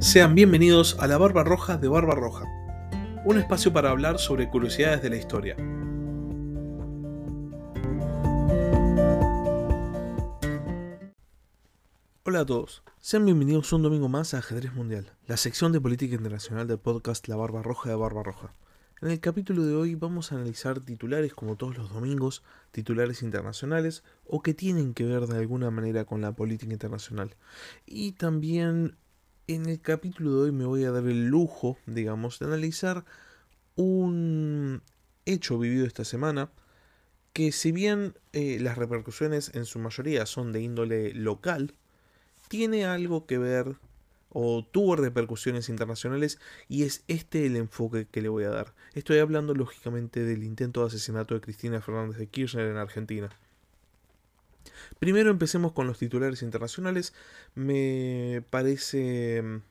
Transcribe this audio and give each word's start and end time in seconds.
Sean 0.00 0.34
bienvenidos 0.34 0.96
a 0.98 1.06
la 1.06 1.18
Barba 1.18 1.44
Roja 1.44 1.76
de 1.76 1.86
Barba 1.86 2.14
Roja, 2.14 2.46
un 3.26 3.36
espacio 3.36 3.70
para 3.70 3.90
hablar 3.90 4.18
sobre 4.18 4.48
curiosidades 4.48 5.02
de 5.02 5.10
la 5.10 5.16
historia. 5.16 5.56
Hola 12.24 12.40
a 12.40 12.46
todos, 12.46 12.82
sean 12.98 13.26
bienvenidos 13.26 13.74
un 13.74 13.82
domingo 13.82 14.08
más 14.08 14.32
a 14.32 14.38
Ajedrez 14.38 14.72
Mundial, 14.72 15.12
la 15.26 15.36
sección 15.36 15.70
de 15.70 15.82
política 15.82 16.14
internacional 16.14 16.66
del 16.66 16.78
podcast 16.78 17.28
La 17.28 17.36
Barba 17.36 17.62
Roja 17.62 17.90
de 17.90 17.96
Barba 17.96 18.22
Roja. 18.22 18.54
En 19.02 19.10
el 19.10 19.20
capítulo 19.20 19.66
de 19.66 19.74
hoy 19.74 19.96
vamos 19.96 20.32
a 20.32 20.36
analizar 20.36 20.80
titulares 20.80 21.34
como 21.34 21.56
todos 21.56 21.76
los 21.76 21.92
domingos, 21.92 22.42
titulares 22.70 23.22
internacionales 23.22 24.02
o 24.24 24.40
que 24.40 24.54
tienen 24.54 24.94
que 24.94 25.04
ver 25.04 25.26
de 25.26 25.36
alguna 25.36 25.70
manera 25.70 26.06
con 26.06 26.22
la 26.22 26.32
política 26.32 26.72
internacional. 26.72 27.36
Y 27.84 28.12
también 28.12 28.96
en 29.54 29.66
el 29.66 29.80
capítulo 29.80 30.36
de 30.36 30.42
hoy 30.42 30.52
me 30.52 30.64
voy 30.64 30.84
a 30.84 30.92
dar 30.92 31.04
el 31.04 31.26
lujo, 31.26 31.76
digamos, 31.86 32.38
de 32.38 32.46
analizar 32.46 33.04
un 33.74 34.80
hecho 35.26 35.58
vivido 35.58 35.86
esta 35.86 36.04
semana 36.04 36.50
que 37.32 37.50
si 37.50 37.72
bien 37.72 38.14
eh, 38.32 38.58
las 38.60 38.78
repercusiones 38.78 39.52
en 39.54 39.64
su 39.64 39.80
mayoría 39.80 40.26
son 40.26 40.52
de 40.52 40.62
índole 40.62 41.14
local, 41.14 41.74
tiene 42.48 42.84
algo 42.84 43.26
que 43.26 43.38
ver 43.38 43.76
o 44.28 44.64
tuvo 44.64 44.94
repercusiones 44.94 45.68
internacionales 45.68 46.38
y 46.68 46.84
es 46.84 47.02
este 47.08 47.44
el 47.46 47.56
enfoque 47.56 48.06
que 48.06 48.22
le 48.22 48.28
voy 48.28 48.44
a 48.44 48.50
dar. 48.50 48.74
Estoy 48.94 49.18
hablando 49.18 49.54
lógicamente 49.54 50.24
del 50.24 50.44
intento 50.44 50.80
de 50.82 50.86
asesinato 50.86 51.34
de 51.34 51.40
Cristina 51.40 51.80
Fernández 51.80 52.18
de 52.18 52.28
Kirchner 52.28 52.68
en 52.68 52.76
Argentina. 52.76 53.30
Primero 54.98 55.30
empecemos 55.30 55.72
con 55.72 55.86
los 55.86 55.98
titulares 55.98 56.42
internacionales. 56.42 57.14
Me 57.54 58.44
parece 58.50 59.42
mm, 59.42 59.62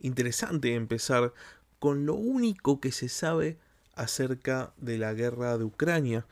interesante 0.00 0.74
empezar 0.74 1.32
con 1.78 2.06
lo 2.06 2.14
único 2.14 2.80
que 2.80 2.92
se 2.92 3.08
sabe 3.08 3.58
acerca 3.94 4.72
de 4.78 4.98
la 4.98 5.12
guerra 5.12 5.58
de 5.58 5.64
Ucrania 5.64 6.26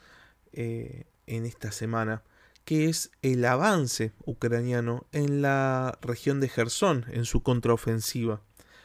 eh, 0.53 1.05
en 1.27 1.45
esta 1.45 1.73
semana, 1.73 2.23
que 2.65 2.89
es 2.89 3.11
el 3.23 3.45
avance 3.45 4.13
ucraniano 4.25 5.07
en 5.13 5.43
la 5.43 5.99
región 6.01 6.41
de 6.41 6.49
Gerson, 6.49 7.05
en 7.09 7.25
su 7.25 7.43
contraofensiva. 7.43 8.41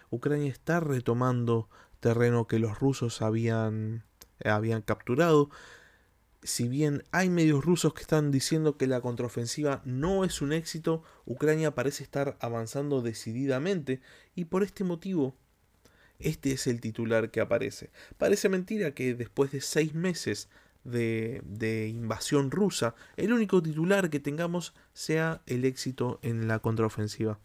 Ucrania 0.09 0.51
está 0.51 0.79
retomando 0.79 1.69
terreno 1.99 2.47
que 2.47 2.59
los 2.59 2.79
rusos 2.79 3.21
habían, 3.21 4.03
habían 4.44 4.81
capturado 4.81 5.49
si 6.44 6.67
bien 6.67 7.03
hay 7.11 7.30
medios 7.30 7.63
rusos 7.63 7.94
que 7.94 8.02
están 8.02 8.31
diciendo 8.31 8.77
que 8.77 8.88
la 8.88 9.02
contraofensiva 9.02 9.81
no 9.86 10.23
es 10.23 10.41
un 10.41 10.53
éxito, 10.53 11.03
Ucrania 11.25 11.73
parece 11.73 12.03
estar 12.03 12.38
avanzando 12.39 13.02
decididamente 13.02 14.02
y 14.35 14.45
por 14.45 14.63
este 14.63 14.83
motivo 14.83 15.35
este 16.19 16.52
es 16.53 16.67
el 16.67 16.80
titular 16.80 17.31
que 17.31 17.41
aparece. 17.41 17.91
Parece 18.17 18.50
mentira 18.50 18.94
que 18.94 19.13
después 19.13 19.52
de 19.52 19.61
seis 19.61 19.94
meses 19.94 20.50
de, 20.83 21.41
de, 21.45 21.88
invasión 21.88 22.52
rusa, 22.52 22.95
el 23.17 23.33
único 23.33 23.61
titular 23.61 24.09
que 24.09 24.19
tengamos 24.19 24.73
sea 24.94 25.41
el 25.45 25.66
éxito 25.66 26.19
en 26.22 26.47
la 26.47 26.59
contraofensiva. 26.59 27.39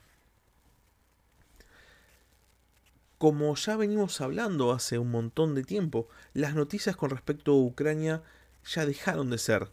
Como 3.18 3.54
ya 3.56 3.76
venimos 3.76 4.20
hablando 4.20 4.70
hace 4.70 4.98
un 4.98 5.10
montón 5.10 5.56
de 5.56 5.64
tiempo, 5.64 6.08
las 6.34 6.54
noticias 6.54 6.94
con 6.94 7.10
respecto 7.10 7.52
a 7.52 7.56
Ucrania 7.56 8.22
ya 8.68 8.86
dejaron 8.86 9.30
de 9.30 9.38
ser 9.38 9.70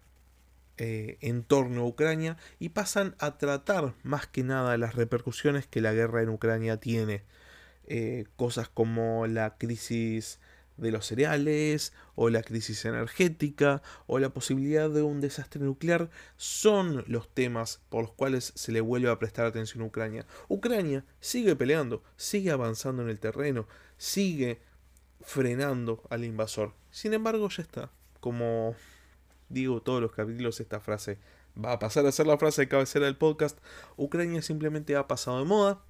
eh, 0.78 1.18
en 1.22 1.44
torno 1.44 1.82
a 1.82 1.88
Ucrania 1.88 2.38
y 2.60 2.70
pasan 2.70 3.16
a 3.20 3.38
tratar 3.38 3.94
más 4.04 4.28
que 4.28 4.44
nada 4.44 4.78
las 4.78 4.96
repercusiones 4.96 5.68
que 5.68 5.82
la 5.82 5.94
guerra 5.94 6.22
en 6.22 6.30
Ucrania 6.30 6.78
tiene. 6.78 7.24
Eh, 7.88 8.26
cosas 8.36 8.68
como 8.68 9.28
la 9.28 9.58
crisis 9.58 10.40
de 10.78 10.92
los 10.92 11.06
cereales 11.06 11.94
o 12.16 12.30
la 12.30 12.42
crisis 12.42 12.84
energética 12.86 13.82
o 14.08 14.20
la 14.20 14.30
posibilidad 14.34 14.90
de 14.90 15.04
un 15.04 15.22
desastre 15.22 15.62
nuclear 15.62 16.10
son 16.36 17.06
los 17.08 17.30
temas 17.34 17.82
por 17.90 18.04
los 18.04 18.12
cuales 18.12 18.52
se 18.56 18.72
le 18.72 18.82
vuelve 18.82 19.10
a 19.10 19.20
prestar 19.20 19.46
atención 19.46 19.84
a 19.84 19.88
Ucrania. 19.88 20.26
Ucrania 20.50 21.06
sigue 21.20 21.56
peleando, 21.56 22.04
sigue 22.18 22.52
avanzando 22.52 23.04
en 23.04 23.10
el 23.10 23.20
terreno, 23.20 23.68
sigue 23.98 24.60
frenando 25.22 26.04
al 26.10 26.26
invasor. 26.26 26.74
Sin 26.92 27.14
embargo, 27.14 27.48
ya 27.50 27.64
está 27.64 27.92
como 28.26 28.74
digo 29.50 29.84
todos 29.84 30.02
los 30.02 30.12
capítulos, 30.12 30.60
esta 30.60 30.80
frase 30.80 31.20
va 31.64 31.74
a 31.74 31.78
pasar 31.78 32.08
a 32.08 32.12
ser 32.12 32.26
la 32.26 32.40
frase 32.40 32.64
de 32.64 32.68
cabecera 32.68 33.06
del 33.06 33.18
podcast. 33.18 33.60
Ucrania 33.98 34.42
simplemente 34.42 34.96
ha 34.96 35.08
pasado 35.08 35.38
de 35.38 35.46
moda. 35.46 35.84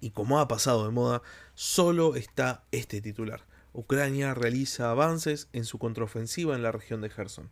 Y 0.00 0.10
como 0.10 0.40
ha 0.40 0.48
pasado 0.48 0.84
de 0.84 0.90
moda, 0.90 1.22
solo 1.54 2.16
está 2.16 2.64
este 2.72 3.00
titular. 3.00 3.46
Ucrania 3.72 4.34
realiza 4.34 4.90
avances 4.90 5.48
en 5.52 5.64
su 5.64 5.78
contraofensiva 5.78 6.56
en 6.56 6.64
la 6.64 6.72
región 6.72 7.00
de 7.02 7.10
Gerson. 7.10 7.50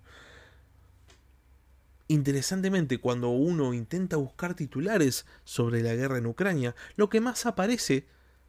Interesantemente, 2.08 2.98
cuando 2.98 3.28
uno 3.28 3.72
intenta 3.72 4.16
buscar 4.16 4.54
titulares 4.54 5.26
sobre 5.44 5.81
la 5.81 5.94
guerra 5.94 6.19
en 6.19 6.26
Ucrania, 6.26 6.75
lo 6.97 7.08
que 7.08 7.20
más 7.20 7.47
aparece 7.47 8.08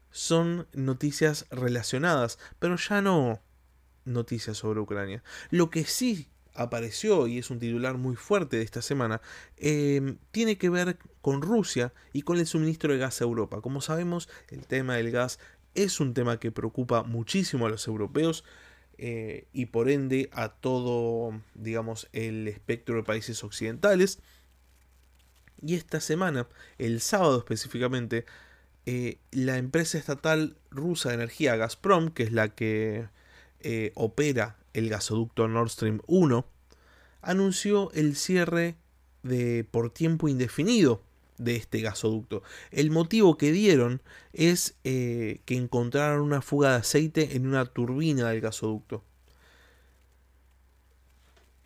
son 0.10 0.68
noticias 0.74 1.46
relacionadas, 1.52 2.40
pero 2.58 2.76
ya 2.76 3.04
no 3.04 3.40
noticias 4.06 4.58
sobre 4.58 4.80
Ucrania. 4.80 5.24
Lo 5.50 5.70
que 5.70 5.86
sí 5.86 6.28
apareció 6.54 7.28
y 7.28 7.38
es 7.38 7.50
un 7.50 7.60
titular 7.60 7.98
muy 7.98 8.16
fuerte 8.16 8.58
de 8.58 8.64
esta 8.64 8.82
semana, 8.82 9.22
em, 9.58 10.18
tiene 10.32 10.58
que 10.58 10.70
ver 10.70 10.98
con 11.22 11.42
Rusia 11.42 11.94
y 12.14 12.24
con 12.24 12.38
el 12.38 12.48
suministro 12.48 12.94
de 12.94 13.00
gas 13.00 13.22
a 13.22 13.24
Europa. 13.24 13.62
Como 13.62 13.82
sabemos, 13.82 14.30
el 14.50 14.66
tema 14.66 14.96
del 14.96 15.12
gas 15.12 15.40
es 15.76 16.00
un 16.00 16.14
tema 16.14 16.40
que 16.40 16.52
preocupa 16.52 17.04
muchísimo 17.04 17.66
a 17.66 17.70
los 17.70 17.88
europeos 17.88 18.44
eh, 18.98 19.48
y 19.54 19.68
por 19.68 19.90
ende 19.90 20.30
a 20.34 20.50
todo, 20.50 21.42
digamos, 21.56 22.08
el 22.14 22.48
espectro 22.48 22.96
de 22.98 23.04
países 23.04 23.44
occidentales. 23.44 24.20
Y 25.62 25.76
esta 25.76 26.02
semana, 26.02 26.48
el 26.78 27.02
sábado 27.02 27.38
específicamente, 27.38 28.26
eh, 28.86 29.20
la 29.32 29.58
empresa 29.58 29.98
estatal 29.98 30.58
rusa 30.72 31.10
de 31.10 31.16
energía 31.16 31.56
Gazprom, 31.56 32.10
que 32.10 32.24
es 32.24 32.32
la 32.32 32.50
que 32.50 33.08
eh, 33.64 33.92
opera 33.96 34.58
el 34.74 34.90
gasoducto 34.90 35.48
Nord 35.48 35.70
Stream 35.70 36.02
1, 36.08 36.46
anunció 37.22 37.92
el 37.94 38.16
cierre 38.16 38.76
de 39.24 39.64
por 39.70 39.92
tiempo 39.92 40.28
indefinido 40.28 41.04
de 41.38 41.56
este 41.56 41.82
gasoducto. 41.82 42.44
El 42.72 42.92
motivo 42.92 43.38
que 43.38 43.52
dieron 43.52 44.02
es 44.34 44.76
eh, 44.84 45.42
que 45.46 45.56
encontraron 45.56 46.22
una 46.22 46.42
fuga 46.42 46.72
de 46.72 46.78
aceite 46.78 47.36
en 47.36 47.48
una 47.48 47.66
turbina 47.66 48.30
del 48.30 48.42
gasoducto. 48.42 49.04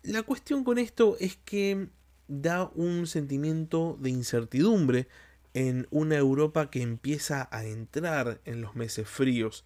La 0.02 0.22
cuestión 0.22 0.64
con 0.64 0.78
esto 0.78 1.16
es 1.20 1.36
que 1.44 1.88
da 2.28 2.70
un 2.74 3.06
sentimiento 3.06 3.96
de 4.00 4.10
incertidumbre 4.10 5.08
en 5.54 5.86
una 5.90 6.16
Europa 6.16 6.70
que 6.70 6.82
empieza 6.82 7.48
a 7.50 7.64
entrar 7.64 8.40
en 8.44 8.60
los 8.60 8.76
meses 8.76 9.08
fríos 9.08 9.64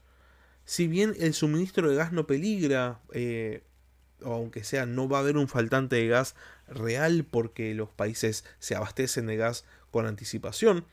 si 0.71 0.87
bien 0.87 1.17
el 1.19 1.35
suministro 1.35 1.91
de 1.91 1.97
gas 1.97 2.13
no 2.13 2.29
peligra, 2.29 3.01
eh, 3.13 3.65
o 4.23 4.35
aunque 4.35 4.63
sea 4.63 4.87
no 4.87 5.09
va 5.09 5.17
a 5.17 5.21
haber 5.21 5.37
un 5.37 5.49
faltante 5.49 5.97
de 5.97 6.07
gas 6.07 6.37
real 6.69 7.27
porque 7.29 7.75
los 7.75 7.89
países 7.89 8.45
se 8.61 8.77
abastecen 8.77 9.27
de 9.27 9.37
gas 9.37 9.65
con 9.91 10.07
anticipación, 10.07 10.85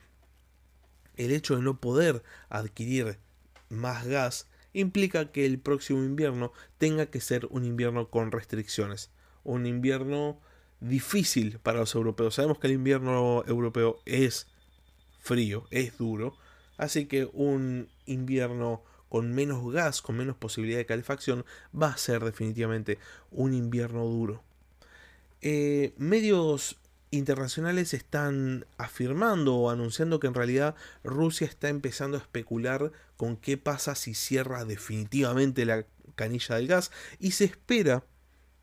el 1.16 1.30
hecho 1.30 1.54
de 1.54 1.62
no 1.62 1.78
poder 1.78 2.24
adquirir 2.48 3.18
más 3.68 4.04
gas 4.04 4.48
implica 4.72 5.30
que 5.30 5.46
el 5.46 5.60
próximo 5.60 6.02
invierno 6.02 6.52
tenga 6.78 7.06
que 7.06 7.20
ser 7.20 7.46
un 7.48 7.64
invierno 7.64 8.10
con 8.10 8.32
restricciones, 8.32 9.12
un 9.44 9.64
invierno 9.64 10.40
difícil 10.80 11.60
para 11.60 11.78
los 11.78 11.94
europeos. 11.94 12.34
Sabemos 12.34 12.58
que 12.58 12.66
el 12.66 12.72
invierno 12.72 13.44
europeo 13.46 14.00
es 14.06 14.48
frío, 15.20 15.68
es 15.70 15.96
duro, 15.98 16.36
así 16.78 17.06
que 17.06 17.30
un 17.32 17.88
invierno 18.06 18.82
con 19.08 19.32
menos 19.32 19.72
gas, 19.72 20.02
con 20.02 20.16
menos 20.16 20.36
posibilidad 20.36 20.78
de 20.78 20.86
calefacción, 20.86 21.44
va 21.74 21.88
a 21.88 21.96
ser 21.96 22.24
definitivamente 22.24 22.98
un 23.30 23.54
invierno 23.54 24.04
duro. 24.04 24.42
Eh, 25.40 25.94
medios 25.96 26.76
internacionales 27.10 27.94
están 27.94 28.66
afirmando 28.76 29.56
o 29.56 29.70
anunciando 29.70 30.20
que 30.20 30.26
en 30.26 30.34
realidad 30.34 30.74
Rusia 31.04 31.46
está 31.46 31.68
empezando 31.68 32.16
a 32.16 32.20
especular 32.20 32.92
con 33.16 33.36
qué 33.36 33.56
pasa 33.56 33.94
si 33.94 34.14
cierra 34.14 34.64
definitivamente 34.64 35.64
la 35.64 35.86
canilla 36.16 36.56
del 36.56 36.66
gas 36.66 36.90
y 37.18 37.30
se 37.30 37.44
espera 37.44 38.04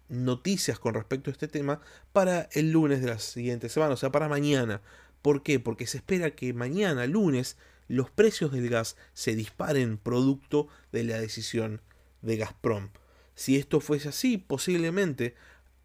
noticias 0.08 0.78
con 0.78 0.94
respecto 0.94 1.30
a 1.30 1.34
este 1.34 1.48
tema 1.48 1.82
para 2.14 2.48
el 2.52 2.72
lunes 2.72 3.02
de 3.02 3.08
la 3.08 3.20
siguiente 3.20 3.70
semana, 3.70 3.96
o 3.96 3.98
sea, 3.98 4.12
para 4.12 4.30
mañana. 4.30 4.82
¿Por 5.22 5.42
qué? 5.42 5.60
Porque 5.60 5.88
se 5.88 5.98
espera 5.98 6.36
que 6.36 6.54
mañana, 6.54 7.08
lunes, 7.08 7.58
los 7.88 8.10
precios 8.10 8.52
del 8.52 8.70
gas 8.70 8.98
se 9.14 9.36
disparen 9.36 9.98
producto 9.98 10.68
de 10.92 11.04
la 11.04 11.20
decisión 11.20 11.82
de 12.22 12.38
Gazprom. 12.38 12.90
Si 13.36 13.58
esto 13.58 13.80
fuese 13.80 14.10
así, 14.10 14.38
posiblemente 14.38 15.36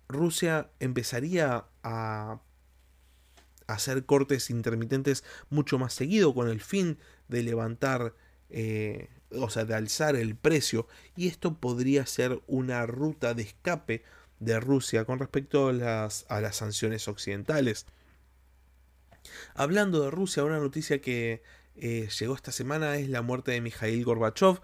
Rusia 0.09 0.71
empezaría 0.81 1.67
a 1.83 2.41
hacer 3.67 4.05
cortes 4.05 4.51
intermitentes 4.51 5.25
mucho 5.49 5.79
más 5.79 5.95
seguido 5.95 6.35
con 6.35 6.49
el 6.49 6.61
fin 6.61 6.99
de 7.29 7.43
levantar, 7.43 8.15
eh, 8.49 9.09
o 9.31 9.49
sea, 9.51 9.65
de 9.65 9.75
alzar 9.75 10.17
el 10.17 10.35
precio, 10.37 10.89
y 11.17 11.29
esto 11.29 11.59
podría 11.59 12.07
ser 12.07 12.43
una 12.47 12.87
ruta 12.87 13.35
de 13.35 13.43
escape 13.43 14.03
de 14.41 14.59
Rusia 14.59 15.05
con 15.05 15.19
respecto 15.19 15.69
a 15.69 15.73
las, 15.73 16.27
a 16.29 16.41
las 16.41 16.57
sanciones 16.57 17.07
occidentales. 17.09 17.87
Hablando 19.55 20.03
de 20.03 20.11
Rusia, 20.11 20.45
una 20.45 20.59
noticia 20.59 21.01
que 21.01 21.43
eh, 21.81 22.09
llegó 22.19 22.35
esta 22.35 22.53
semana 22.53 22.97
es 22.97 23.09
la 23.09 23.23
muerte 23.23 23.53
de 23.53 23.61
Mikhail 23.61 24.05
Gorbachev. 24.05 24.61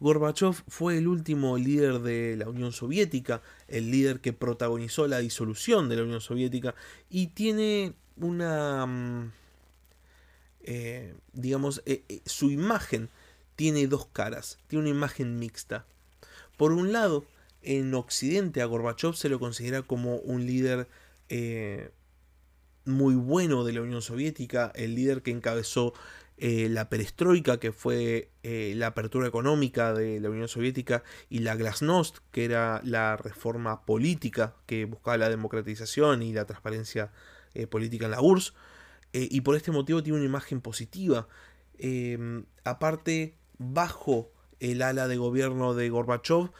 Gorbachev 0.00 0.52
fue 0.68 0.98
el 0.98 1.08
último 1.08 1.56
líder 1.56 2.00
de 2.00 2.36
la 2.36 2.48
Unión 2.48 2.72
Soviética, 2.72 3.42
el 3.66 3.90
líder 3.90 4.20
que 4.20 4.32
protagonizó 4.32 5.08
la 5.08 5.18
disolución 5.18 5.88
de 5.88 5.96
la 5.96 6.02
Unión 6.02 6.20
Soviética 6.20 6.74
y 7.10 7.28
tiene 7.28 7.94
una, 8.16 8.86
mm, 8.86 9.32
eh, 10.62 11.14
digamos, 11.32 11.82
eh, 11.86 12.04
su 12.26 12.50
imagen 12.50 13.08
tiene 13.56 13.86
dos 13.88 14.06
caras, 14.06 14.58
tiene 14.68 14.82
una 14.82 14.96
imagen 14.96 15.38
mixta. 15.38 15.84
Por 16.56 16.72
un 16.72 16.92
lado, 16.92 17.24
en 17.62 17.94
Occidente 17.94 18.62
a 18.62 18.66
Gorbachev 18.66 19.14
se 19.14 19.28
lo 19.28 19.40
considera 19.40 19.82
como 19.82 20.16
un 20.16 20.46
líder 20.46 20.86
eh, 21.28 21.90
muy 22.84 23.14
bueno 23.14 23.64
de 23.64 23.72
la 23.72 23.82
Unión 23.82 24.02
Soviética, 24.02 24.72
el 24.74 24.94
líder 24.94 25.22
que 25.22 25.30
encabezó 25.30 25.92
eh, 26.38 26.68
la 26.70 26.88
perestroika, 26.88 27.58
que 27.58 27.72
fue 27.72 28.30
eh, 28.42 28.72
la 28.76 28.88
apertura 28.88 29.26
económica 29.26 29.92
de 29.92 30.20
la 30.20 30.30
Unión 30.30 30.48
Soviética, 30.48 31.02
y 31.28 31.40
la 31.40 31.56
glasnost, 31.56 32.18
que 32.30 32.44
era 32.44 32.80
la 32.84 33.16
reforma 33.16 33.84
política 33.84 34.54
que 34.66 34.84
buscaba 34.84 35.16
la 35.18 35.30
democratización 35.30 36.22
y 36.22 36.32
la 36.32 36.44
transparencia 36.46 37.12
política 37.70 38.04
en 38.04 38.12
la 38.12 38.20
URSS, 38.20 38.54
y 39.12 39.40
por 39.40 39.56
este 39.56 39.72
motivo 39.72 40.00
tiene 40.02 40.18
una 40.18 40.26
imagen 40.26 40.60
positiva. 40.60 41.26
aparte, 42.62 43.34
bajo 43.58 44.30
el 44.60 44.82
ala 44.82 45.08
de 45.08 45.16
gobierno 45.16 45.74
de 45.74 45.88
Gorbachev, 45.88 46.52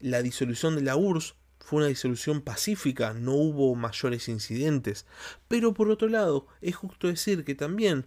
la 0.00 0.20
disolución 0.20 0.74
de 0.74 0.82
la 0.82 0.96
URSS 0.96 1.36
fue 1.60 1.78
una 1.78 1.86
disolución 1.86 2.40
pacífica, 2.42 3.14
no 3.14 3.32
hubo 3.32 3.74
mayores 3.74 4.28
incidentes. 4.28 5.06
Pero 5.48 5.72
por 5.74 5.90
otro 5.90 6.08
lado, 6.08 6.46
es 6.60 6.76
justo 6.76 7.06
decir 7.06 7.44
que 7.44 7.54
también 7.54 8.06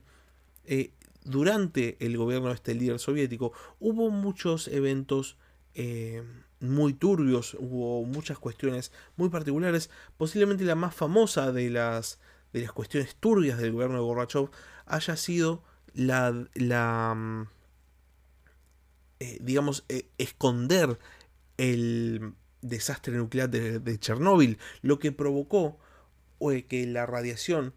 eh, 0.66 0.92
durante 1.26 1.98
el 2.06 2.18
gobierno 2.18 2.50
de 2.50 2.56
este 2.56 2.76
líder 2.76 3.00
soviético 3.00 3.52
hubo 3.80 4.10
muchos 4.10 4.68
eventos 4.68 5.38
eh, 5.74 6.24
muy 6.62 6.94
turbios, 6.94 7.56
hubo 7.60 8.06
muchas 8.06 8.40
cuestiones 8.40 8.92
muy 9.18 9.30
particulares. 9.30 9.90
Posiblemente 10.18 10.64
la 10.64 10.76
más 10.76 10.96
famosa 10.96 11.52
de 11.52 11.70
las, 11.70 12.20
de 12.54 12.62
las 12.62 12.72
cuestiones 12.72 13.16
turbias 13.16 13.58
del 13.58 13.74
gobierno 13.74 13.96
de 13.96 14.04
Gorbachev 14.04 14.50
haya 14.86 15.18
sido 15.18 15.64
la, 15.94 16.48
la 16.54 17.14
mm, 17.16 17.48
eh, 19.20 19.38
digamos, 19.42 19.86
esconder 20.18 21.00
el 21.58 22.34
desastre 22.62 23.16
nuclear 23.16 23.50
de, 23.50 24.00
Chernóbil, 24.00 24.58
lo 24.82 25.00
que 25.00 25.12
provocó 25.12 25.80
que 26.68 26.86
la 26.86 27.06
radiación 27.08 27.74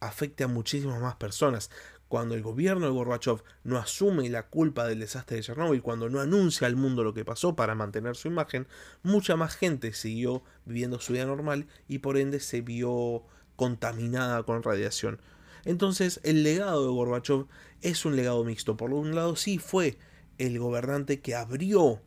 afecte 0.00 0.44
a 0.44 0.48
muchísimas 0.48 1.00
más 1.00 1.16
personas. 1.16 1.70
Cuando 2.08 2.34
el 2.34 2.42
gobierno 2.42 2.86
de 2.86 2.92
Gorbachev 2.92 3.42
no 3.64 3.78
asume 3.78 4.28
la 4.28 4.46
culpa 4.46 4.86
del 4.86 5.00
desastre 5.00 5.36
de 5.36 5.42
Chernóbil, 5.42 5.82
cuando 5.82 6.08
no 6.08 6.20
anuncia 6.20 6.66
al 6.66 6.76
mundo 6.76 7.02
lo 7.02 7.14
que 7.14 7.24
pasó 7.24 7.56
para 7.56 7.74
mantener 7.74 8.14
su 8.16 8.28
imagen, 8.28 8.66
mucha 9.02 9.36
más 9.36 9.56
gente 9.56 9.92
siguió 9.92 10.42
viviendo 10.64 11.00
su 11.00 11.12
vida 11.12 11.26
normal 11.26 11.66
y 11.88 11.98
por 11.98 12.16
ende 12.16 12.40
se 12.40 12.60
vio 12.60 13.24
contaminada 13.56 14.42
con 14.42 14.62
radiación. 14.62 15.20
Entonces 15.64 16.20
el 16.22 16.42
legado 16.42 16.84
de 16.84 16.92
Gorbachev 16.92 17.46
es 17.80 18.04
un 18.04 18.16
legado 18.16 18.44
mixto. 18.44 18.76
Por 18.76 18.92
un 18.92 19.14
lado 19.14 19.34
sí 19.34 19.58
fue 19.58 19.98
el 20.38 20.58
gobernante 20.58 21.20
que 21.20 21.34
abrió 21.34 22.00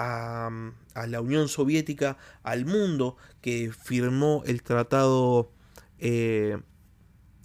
a, 0.00 0.50
la 1.06 1.20
Unión 1.20 1.48
Soviética, 1.48 2.16
al 2.42 2.64
mundo, 2.64 3.16
que 3.40 3.70
firmó 3.70 4.42
el 4.46 4.62
tratado, 4.62 5.52
eh, 5.98 6.58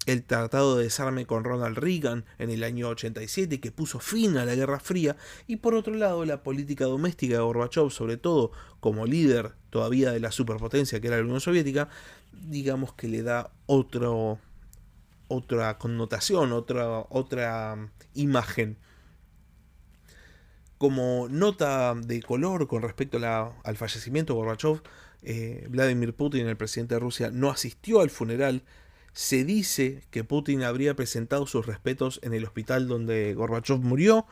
el 0.06 0.22
tratado 0.22 0.76
de 0.76 0.84
desarme 0.84 1.26
con 1.26 1.44
Ronald 1.44 1.76
Reagan 1.76 2.24
en 2.38 2.50
el 2.50 2.64
año 2.64 2.88
87, 2.88 3.60
que 3.60 3.72
puso 3.72 3.98
fin 3.98 4.36
a 4.38 4.44
la 4.44 4.54
Guerra 4.54 4.80
Fría, 4.80 5.16
y 5.46 5.56
por 5.56 5.74
otro 5.74 5.94
lado 5.94 6.24
la 6.24 6.42
política 6.42 6.84
doméstica 6.84 7.34
de 7.34 7.42
Gorbachev, 7.42 7.90
sobre 7.90 8.16
todo 8.16 8.52
como 8.80 9.06
líder 9.06 9.52
todavía 9.70 10.12
de 10.12 10.20
la 10.20 10.30
superpotencia 10.30 11.00
que 11.00 11.08
era 11.08 11.16
la 11.16 11.24
Unión 11.24 11.40
Soviética, 11.40 11.88
digamos 12.32 12.94
que 12.94 13.08
le 13.08 13.22
da 13.22 13.50
otro, 13.66 14.38
otra 15.28 15.76
connotación, 15.78 16.52
otra, 16.52 17.00
otra 17.10 17.90
imagen 18.14 18.78
como 20.78 21.28
nota 21.30 21.94
de 21.94 22.22
color 22.22 22.66
con 22.66 22.82
respecto 22.82 23.18
al 23.64 23.76
fallecimiento 23.76 24.34
de 24.34 24.38
Gorbachev, 24.38 24.82
eh, 25.22 25.66
Vladimir 25.70 26.14
Putin, 26.14 26.46
el 26.46 26.56
presidente 26.56 26.94
de 26.94 27.00
Rusia, 27.00 27.30
no 27.32 27.50
asistió 27.50 28.00
al 28.00 28.10
funeral. 28.10 28.62
Se 29.16 29.46
dice 29.46 30.02
que 30.10 30.24
Putin 30.24 30.62
habría 30.62 30.94
presentado 30.94 31.46
sus 31.46 31.64
respetos 31.64 32.20
en 32.22 32.34
el 32.34 32.44
hospital 32.44 32.86
donde 32.86 33.32
Gorbachev 33.32 33.78
murió, 33.78 34.26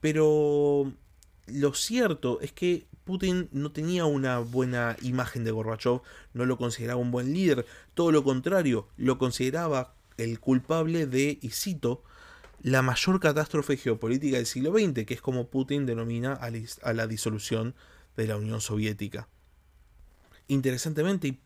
pero 0.00 0.92
lo 1.48 1.74
cierto 1.74 2.40
es 2.40 2.52
que 2.52 2.86
Putin 3.02 3.48
no 3.50 3.72
tenía 3.72 4.04
una 4.04 4.38
buena 4.38 4.96
imagen 5.02 5.42
de 5.42 5.50
Gorbachev, 5.50 6.00
no 6.32 6.46
lo 6.46 6.56
consideraba 6.56 7.00
un 7.00 7.10
buen 7.10 7.34
líder, 7.34 7.66
todo 7.94 8.12
lo 8.12 8.22
contrario, 8.22 8.86
lo 8.96 9.18
consideraba 9.18 9.96
el 10.16 10.38
culpable 10.38 11.08
de, 11.08 11.40
y 11.42 11.50
cito, 11.50 12.04
la 12.62 12.82
mayor 12.82 13.18
catástrofe 13.18 13.76
geopolítica 13.76 14.36
del 14.36 14.46
siglo 14.46 14.78
XX, 14.78 15.06
que 15.06 15.14
es 15.14 15.20
como 15.20 15.48
Putin 15.48 15.86
denomina 15.86 16.34
a 16.34 16.92
la 16.92 17.06
disolución 17.08 17.74
de 18.16 18.28
la 18.28 18.36
Unión 18.36 18.60
Soviética. 18.60 19.26
Interesantemente 20.46 21.40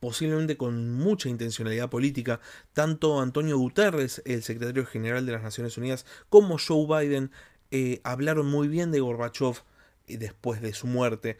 posiblemente 0.00 0.56
con 0.56 0.94
mucha 0.94 1.28
intencionalidad 1.28 1.90
política, 1.90 2.40
tanto 2.72 3.20
Antonio 3.20 3.58
Guterres, 3.58 4.22
el 4.24 4.42
secretario 4.42 4.86
general 4.86 5.26
de 5.26 5.32
las 5.32 5.42
Naciones 5.42 5.76
Unidas, 5.76 6.06
como 6.30 6.56
Joe 6.58 6.86
Biden 6.86 7.30
eh, 7.70 8.00
hablaron 8.02 8.46
muy 8.46 8.66
bien 8.66 8.90
de 8.90 9.00
Gorbachev 9.00 9.62
eh, 10.06 10.16
después 10.16 10.62
de 10.62 10.72
su 10.72 10.86
muerte. 10.86 11.36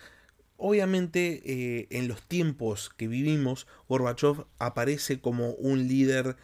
Obviamente, 0.59 1.43
eh, 1.45 1.89
en 1.91 2.07
los 2.07 2.23
tiempos 2.23 2.91
que 2.97 3.09
vivimos, 3.09 3.67
Gorbachev 3.89 4.45
aparece 4.59 5.21
como 5.21 5.53
un 5.55 5.89
líder 5.89 6.37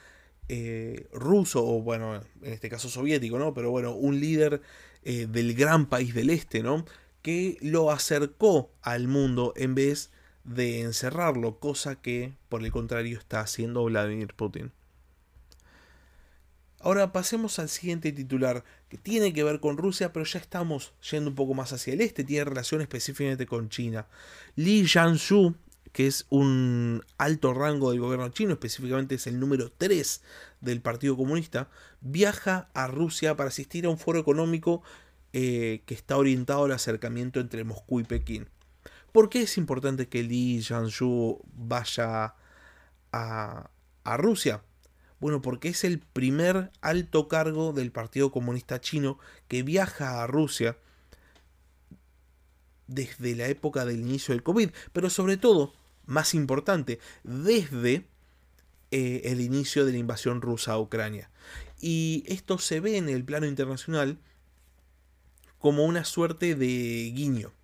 ruso, 1.12 1.66
o 1.66 1.82
bueno, 1.82 2.22
en 2.40 2.52
este 2.52 2.68
caso 2.70 2.88
soviético, 2.88 3.36
¿no? 3.36 3.52
Pero 3.52 3.72
bueno, 3.72 3.96
un 3.96 4.20
líder 4.20 4.62
del 5.02 5.54
gran 5.54 5.86
país 5.86 6.14
del 6.14 6.30
este, 6.30 6.62
¿no? 6.62 6.84
Que 7.20 7.58
lo 7.62 7.90
acercó 7.90 8.70
al 8.80 9.08
mundo 9.08 9.52
en 9.56 9.74
vez 9.74 10.12
de 10.46 10.80
encerrarlo, 10.80 11.58
cosa 11.58 11.96
que 12.00 12.34
por 12.48 12.64
el 12.64 12.70
contrario 12.70 13.18
está 13.18 13.40
haciendo 13.40 13.84
Vladimir 13.84 14.32
Putin. 14.34 14.72
Ahora 16.78 17.12
pasemos 17.12 17.58
al 17.58 17.68
siguiente 17.68 18.12
titular, 18.12 18.62
que 18.88 18.96
tiene 18.96 19.32
que 19.32 19.42
ver 19.42 19.58
con 19.58 19.76
Rusia, 19.76 20.12
pero 20.12 20.24
ya 20.24 20.38
estamos 20.38 20.92
yendo 21.10 21.30
un 21.30 21.36
poco 21.36 21.54
más 21.54 21.72
hacia 21.72 21.94
el 21.94 22.00
este, 22.00 22.22
tiene 22.22 22.44
relación 22.44 22.80
específicamente 22.80 23.46
con 23.46 23.70
China. 23.70 24.06
Li 24.54 24.86
Jianshu, 24.86 25.56
que 25.92 26.06
es 26.06 26.26
un 26.28 27.02
alto 27.18 27.52
rango 27.52 27.90
del 27.90 28.00
gobierno 28.00 28.28
chino, 28.28 28.52
específicamente 28.52 29.16
es 29.16 29.26
el 29.26 29.40
número 29.40 29.72
3 29.76 30.22
del 30.60 30.80
Partido 30.80 31.16
Comunista, 31.16 31.70
viaja 32.02 32.68
a 32.72 32.86
Rusia 32.86 33.36
para 33.36 33.48
asistir 33.48 33.86
a 33.86 33.88
un 33.88 33.98
foro 33.98 34.20
económico 34.20 34.82
eh, 35.32 35.82
que 35.86 35.94
está 35.94 36.16
orientado 36.16 36.66
al 36.66 36.72
acercamiento 36.72 37.40
entre 37.40 37.64
Moscú 37.64 37.98
y 37.98 38.04
Pekín. 38.04 38.48
¿Por 39.16 39.30
qué 39.30 39.40
es 39.40 39.56
importante 39.56 40.10
que 40.10 40.22
Li 40.22 40.60
Jianshu 40.62 41.40
vaya 41.54 42.34
a, 43.12 43.70
a 44.04 44.16
Rusia? 44.18 44.62
Bueno, 45.20 45.40
porque 45.40 45.70
es 45.70 45.84
el 45.84 46.00
primer 46.00 46.70
alto 46.82 47.26
cargo 47.26 47.72
del 47.72 47.92
Partido 47.92 48.30
Comunista 48.30 48.78
Chino 48.78 49.18
que 49.48 49.62
viaja 49.62 50.22
a 50.22 50.26
Rusia 50.26 50.76
desde 52.88 53.34
la 53.34 53.48
época 53.48 53.86
del 53.86 54.00
inicio 54.00 54.34
del 54.34 54.42
COVID, 54.42 54.68
pero 54.92 55.08
sobre 55.08 55.38
todo 55.38 55.72
más 56.04 56.34
importante 56.34 57.00
desde 57.24 58.06
eh, 58.90 59.22
el 59.24 59.40
inicio 59.40 59.86
de 59.86 59.92
la 59.92 59.98
invasión 59.98 60.42
rusa 60.42 60.72
a 60.72 60.78
Ucrania. 60.78 61.30
Y 61.80 62.22
esto 62.26 62.58
se 62.58 62.80
ve 62.80 62.98
en 62.98 63.08
el 63.08 63.24
plano 63.24 63.46
internacional 63.46 64.18
como 65.58 65.86
una 65.86 66.04
suerte 66.04 66.54
de 66.54 67.10
guiño. 67.14 67.55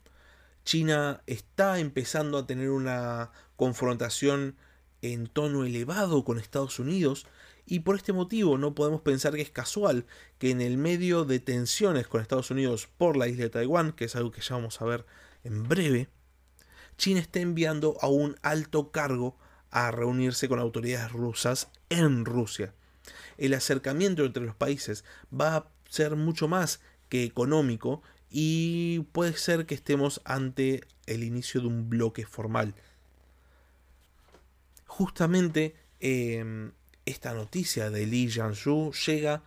China 0.64 1.23
está 1.26 1.78
empezando 1.78 2.38
a 2.38 2.47
tener 2.47 2.71
una 2.71 3.33
confrontación 3.57 4.57
en 5.02 5.26
tono 5.26 5.64
elevado 5.64 6.25
con 6.25 6.38
Estados 6.38 6.78
Unidos 6.78 7.26
y 7.66 7.81
por 7.81 7.97
este 7.97 8.12
motivo 8.12 8.59
no 8.59 8.75
podemos 8.75 9.00
pensar 9.00 9.35
que 9.35 9.42
es 9.42 9.50
casual 9.50 10.07
que 10.38 10.50
en 10.50 10.61
el 10.61 10.78
medio 10.78 11.25
de 11.25 11.40
tensiones 11.40 12.07
con 12.07 12.21
Estados 12.21 12.50
Unidos 12.50 12.88
por 12.99 13.16
la 13.16 13.28
isla 13.28 13.45
de 13.45 13.50
Taiwán, 13.50 13.92
que 13.92 14.04
es 14.04 14.16
algo 14.16 14.31
que 14.31 14.40
ya 14.40 14.54
vamos 14.57 14.81
a 14.81 14.85
ver 14.85 15.07
en 15.45 15.69
breve, 15.69 16.09
China 16.97 17.21
está 17.21 17.40
enviando 17.40 17.97
a 18.00 18.09
un 18.09 18.37
alto 18.42 18.90
cargo 18.90 19.37
a 19.71 19.90
reunirse 19.90 20.49
con 20.49 20.59
autoridades 20.59 21.11
rusas 21.12 21.69
en 21.88 22.25
Rusia. 22.25 22.75
El 23.38 23.54
acercamiento 23.54 24.25
entre 24.25 24.45
los 24.45 24.54
países 24.54 25.04
va 25.33 25.57
a 25.57 25.69
ser 25.88 26.14
mucho 26.14 26.47
más 26.47 26.81
que 27.09 27.25
económico 27.25 28.02
y 28.32 29.00
puede 29.12 29.36
ser 29.36 29.66
que 29.66 29.74
estemos 29.74 30.22
ante 30.24 30.84
el 31.06 31.22
inicio 31.22 31.60
de 31.60 31.66
un 31.66 31.90
bloque 31.90 32.24
formal. 32.24 32.74
Justamente 34.86 35.76
em, 36.00 36.72
esta 37.04 37.34
noticia 37.34 37.90
de 37.90 38.06
Li 38.06 38.30
Jianshu 38.30 38.92
llega 39.06 39.42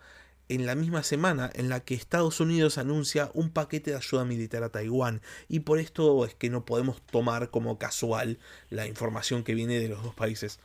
en 0.49 0.67
la 0.67 0.75
misma 0.75 1.01
semana 1.01 1.49
en 1.55 1.69
la 1.69 1.79
que 1.79 1.95
Estados 1.95 2.39
Unidos 2.39 2.77
anuncia 2.77 3.31
un 3.33 3.49
paquete 3.49 3.91
de 3.91 3.97
ayuda 3.97 4.25
militar 4.25 4.63
a 4.63 4.69
Taiwán 4.69 5.21
y 5.49 5.61
por 5.61 5.79
esto 5.79 6.23
es 6.23 6.35
que 6.35 6.51
no 6.51 6.65
podemos 6.65 7.01
tomar 7.07 7.49
como 7.49 7.79
casual 7.79 8.37
la 8.69 8.85
información 8.85 9.43
que 9.43 9.55
viene 9.55 9.79
de 9.79 9.89
los 9.89 10.03
dos 10.03 10.13
países. 10.13 10.59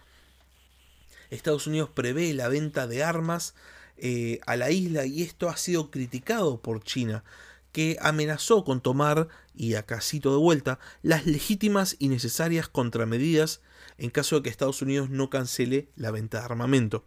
Estados 1.30 1.66
Unidos 1.66 1.88
prevé 1.88 2.34
la 2.34 2.48
venta 2.48 2.86
de 2.86 3.02
armas 3.02 3.54
eh, 3.96 4.40
a 4.46 4.56
la 4.56 4.70
isla 4.70 5.06
y 5.06 5.22
esto 5.22 5.48
ha 5.48 5.56
sido 5.56 5.90
criticado 5.90 6.60
por 6.60 6.82
China 6.82 7.24
que 7.72 7.96
amenazó 8.00 8.64
con 8.64 8.80
tomar, 8.80 9.28
y 9.54 9.74
acá 9.74 10.00
cito 10.00 10.32
de 10.32 10.38
vuelta, 10.38 10.78
las 11.02 11.26
legítimas 11.26 11.96
y 11.98 12.08
necesarias 12.08 12.68
contramedidas 12.68 13.60
en 13.98 14.10
caso 14.10 14.36
de 14.36 14.42
que 14.42 14.48
Estados 14.48 14.82
Unidos 14.82 15.10
no 15.10 15.30
cancele 15.30 15.90
la 15.96 16.10
venta 16.10 16.38
de 16.38 16.44
armamento. 16.44 17.04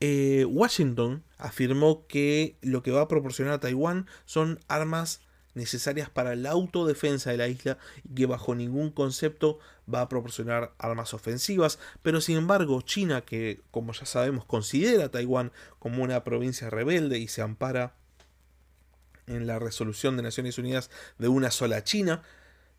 Eh, 0.00 0.44
Washington 0.48 1.24
afirmó 1.38 2.06
que 2.06 2.56
lo 2.62 2.82
que 2.82 2.92
va 2.92 3.02
a 3.02 3.08
proporcionar 3.08 3.54
a 3.54 3.60
Taiwán 3.60 4.06
son 4.24 4.60
armas 4.68 5.20
necesarias 5.54 6.08
para 6.08 6.36
la 6.36 6.50
autodefensa 6.50 7.30
de 7.30 7.36
la 7.36 7.48
isla 7.48 7.78
y 8.04 8.14
que 8.14 8.26
bajo 8.26 8.54
ningún 8.54 8.90
concepto 8.90 9.58
va 9.92 10.02
a 10.02 10.08
proporcionar 10.08 10.72
armas 10.78 11.14
ofensivas, 11.14 11.78
pero 12.02 12.20
sin 12.20 12.36
embargo 12.36 12.80
China, 12.82 13.22
que 13.22 13.60
como 13.70 13.92
ya 13.92 14.06
sabemos 14.06 14.44
considera 14.44 15.06
a 15.06 15.10
Taiwán 15.10 15.52
como 15.78 16.04
una 16.04 16.22
provincia 16.22 16.70
rebelde 16.70 17.18
y 17.18 17.28
se 17.28 17.42
ampara 17.42 17.96
en 19.28 19.46
la 19.46 19.58
resolución 19.58 20.16
de 20.16 20.22
Naciones 20.22 20.58
Unidas 20.58 20.90
de 21.18 21.28
una 21.28 21.50
sola 21.50 21.84
China, 21.84 22.22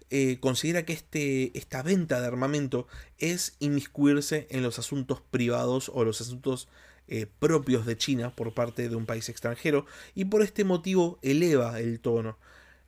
eh, 0.10 0.40
considera 0.40 0.86
que 0.86 0.94
este, 0.94 1.58
esta 1.58 1.84
venta 1.84 2.20
de 2.20 2.28
armamento 2.28 2.88
es 3.20 3.56
inmiscuirse 3.60 4.48
en 4.50 4.64
los 4.64 4.80
asuntos 4.80 5.22
privados 5.22 5.92
o 5.94 6.04
los 6.04 6.20
asuntos 6.20 6.68
eh, 7.08 7.28
propios 7.40 7.86
de 7.86 7.98
China 7.98 8.36
por 8.36 8.54
parte 8.54 8.90
de 8.90 8.96
un 8.96 9.06
país 9.06 9.30
extranjero 9.30 9.86
y 10.16 10.26
por 10.26 10.42
este 10.42 10.64
motivo 10.64 11.20
eleva 11.22 11.80
el 11.80 12.00
tono. 12.00 12.38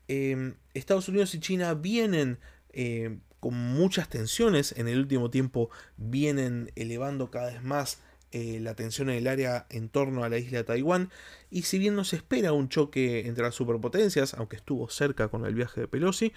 Em, 0.07 0.55
Estados 0.73 1.07
Unidos 1.09 1.33
y 1.35 1.39
China 1.39 1.73
vienen 1.73 2.39
eh, 2.73 3.17
con 3.39 3.55
muchas 3.55 4.09
tensiones, 4.09 4.73
en 4.77 4.87
el 4.87 4.99
último 4.99 5.29
tiempo 5.29 5.69
vienen 5.97 6.71
elevando 6.75 7.31
cada 7.31 7.51
vez 7.51 7.63
más 7.63 7.99
eh, 8.31 8.59
la 8.61 8.75
tensión 8.75 9.09
en 9.09 9.17
el 9.17 9.27
área 9.27 9.65
en 9.69 9.89
torno 9.89 10.23
a 10.23 10.29
la 10.29 10.37
isla 10.37 10.59
de 10.59 10.63
Taiwán. 10.63 11.09
Y 11.49 11.63
si 11.63 11.79
bien 11.79 11.95
no 11.95 12.03
se 12.03 12.15
espera 12.15 12.53
un 12.53 12.69
choque 12.69 13.27
entre 13.27 13.43
las 13.43 13.55
superpotencias, 13.55 14.33
aunque 14.35 14.55
estuvo 14.55 14.89
cerca 14.89 15.27
con 15.27 15.45
el 15.45 15.53
viaje 15.53 15.81
de 15.81 15.87
Pelosi, 15.87 16.31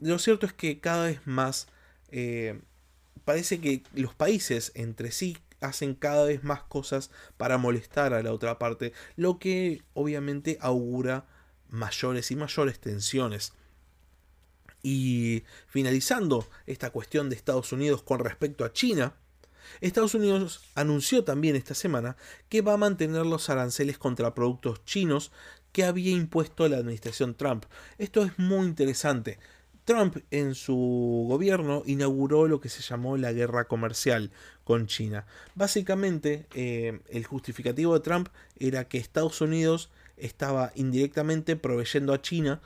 lo 0.00 0.18
cierto 0.18 0.46
es 0.46 0.52
que 0.52 0.78
cada 0.78 1.06
vez 1.06 1.26
más 1.26 1.68
eh, 2.10 2.60
parece 3.24 3.60
que 3.60 3.82
los 3.94 4.14
países 4.14 4.70
entre 4.74 5.10
sí 5.10 5.38
hacen 5.60 5.94
cada 5.94 6.24
vez 6.24 6.44
más 6.44 6.62
cosas 6.62 7.10
para 7.36 7.58
molestar 7.58 8.14
a 8.14 8.22
la 8.22 8.32
otra 8.32 8.58
parte, 8.58 8.92
lo 9.16 9.38
que 9.38 9.82
obviamente 9.94 10.58
augura 10.60 11.26
mayores 11.68 12.30
y 12.30 12.36
mayores 12.36 12.78
tensiones. 12.78 13.54
Y 14.82 15.42
finalizando 15.66 16.48
esta 16.66 16.90
cuestión 16.90 17.28
de 17.28 17.34
Estados 17.36 17.72
Unidos 17.72 18.02
con 18.02 18.20
respecto 18.20 18.64
a 18.64 18.72
China, 18.72 19.16
Estados 19.80 20.14
Unidos 20.14 20.60
anunció 20.74 21.24
también 21.24 21.56
esta 21.56 21.74
semana 21.74 22.16
que 22.48 22.62
va 22.62 22.74
a 22.74 22.78
mantener 22.78 23.26
los 23.26 23.50
aranceles 23.50 23.98
contra 23.98 24.34
productos 24.34 24.84
chinos 24.84 25.32
que 25.72 25.84
había 25.84 26.12
impuesto 26.12 26.68
la 26.68 26.78
administración 26.78 27.34
Trump. 27.34 27.66
Esto 27.98 28.22
es 28.24 28.38
muy 28.38 28.66
interesante. 28.66 29.38
Trump 29.84 30.16
en 30.32 30.54
su 30.54 31.26
gobierno 31.28 31.82
inauguró 31.86 32.48
lo 32.48 32.60
que 32.60 32.68
se 32.68 32.82
llamó 32.82 33.16
la 33.16 33.32
guerra 33.32 33.68
comercial 33.68 34.32
con 34.64 34.88
China. 34.88 35.26
Básicamente, 35.54 36.46
eh, 36.54 37.00
el 37.08 37.24
justificativo 37.24 37.94
de 37.94 38.00
Trump 38.00 38.28
era 38.58 38.88
que 38.88 38.98
Estados 38.98 39.40
Unidos 39.40 39.90
estaba 40.16 40.72
indirectamente 40.74 41.54
proveyendo 41.54 42.12
a 42.12 42.20
China 42.20 42.60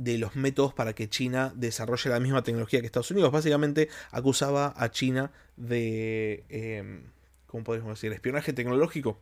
de 0.00 0.16
los 0.16 0.34
métodos 0.34 0.72
para 0.72 0.94
que 0.94 1.10
China 1.10 1.52
desarrolle 1.54 2.08
la 2.08 2.20
misma 2.20 2.42
tecnología 2.42 2.80
que 2.80 2.86
Estados 2.86 3.10
Unidos. 3.10 3.30
Básicamente 3.30 3.90
acusaba 4.10 4.72
a 4.74 4.90
China 4.90 5.30
de, 5.58 6.46
eh, 6.48 7.02
¿cómo 7.46 7.64
podemos 7.64 7.90
decir?, 7.90 8.10
espionaje 8.12 8.54
tecnológico. 8.54 9.20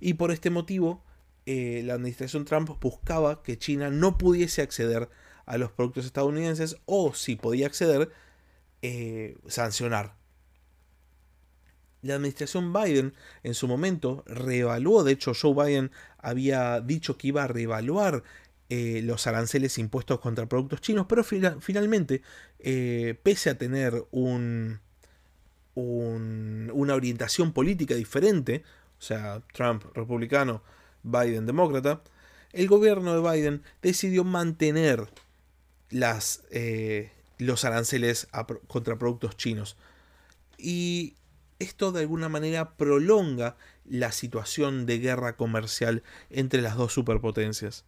Y 0.00 0.14
por 0.14 0.32
este 0.32 0.50
motivo, 0.50 1.04
eh, 1.46 1.82
la 1.84 1.94
administración 1.94 2.44
Trump 2.44 2.68
buscaba 2.80 3.44
que 3.44 3.58
China 3.58 3.88
no 3.90 4.18
pudiese 4.18 4.60
acceder 4.60 5.08
a 5.44 5.56
los 5.56 5.70
productos 5.70 6.04
estadounidenses 6.04 6.78
o, 6.86 7.14
si 7.14 7.36
podía 7.36 7.66
acceder, 7.66 8.10
eh, 8.82 9.38
sancionar. 9.46 10.16
La 12.02 12.16
administración 12.16 12.72
Biden 12.72 13.14
en 13.44 13.54
su 13.54 13.68
momento 13.68 14.24
reevaluó, 14.26 15.04
de 15.04 15.12
hecho 15.12 15.32
Joe 15.40 15.54
Biden 15.54 15.92
había 16.18 16.80
dicho 16.80 17.16
que 17.16 17.28
iba 17.28 17.44
a 17.44 17.48
reevaluar 17.48 18.24
eh, 18.68 19.00
los 19.02 19.26
aranceles 19.26 19.78
impuestos 19.78 20.18
contra 20.20 20.46
productos 20.46 20.80
chinos, 20.80 21.06
pero 21.08 21.22
finalmente, 21.24 22.22
eh, 22.58 23.18
pese 23.22 23.50
a 23.50 23.58
tener 23.58 24.04
un, 24.10 24.80
una 25.74 26.94
orientación 26.94 27.52
política 27.52 27.94
diferente, 27.94 28.64
o 28.98 29.02
sea, 29.02 29.42
Trump 29.52 29.84
republicano, 29.94 30.62
Biden 31.02 31.46
demócrata, 31.46 32.02
el 32.52 32.66
gobierno 32.68 33.14
de 33.14 33.30
Biden 33.30 33.62
decidió 33.82 34.24
mantener 34.24 35.06
eh, 36.50 37.12
los 37.38 37.64
aranceles 37.64 38.26
contra 38.66 38.98
productos 38.98 39.36
chinos. 39.36 39.76
Y 40.58 41.14
esto 41.58 41.92
de 41.92 42.00
alguna 42.00 42.28
manera 42.28 42.76
prolonga 42.76 43.56
la 43.84 44.10
situación 44.10 44.86
de 44.86 44.98
guerra 44.98 45.36
comercial 45.36 46.02
entre 46.30 46.62
las 46.62 46.76
dos 46.76 46.92
superpotencias. 46.92 47.84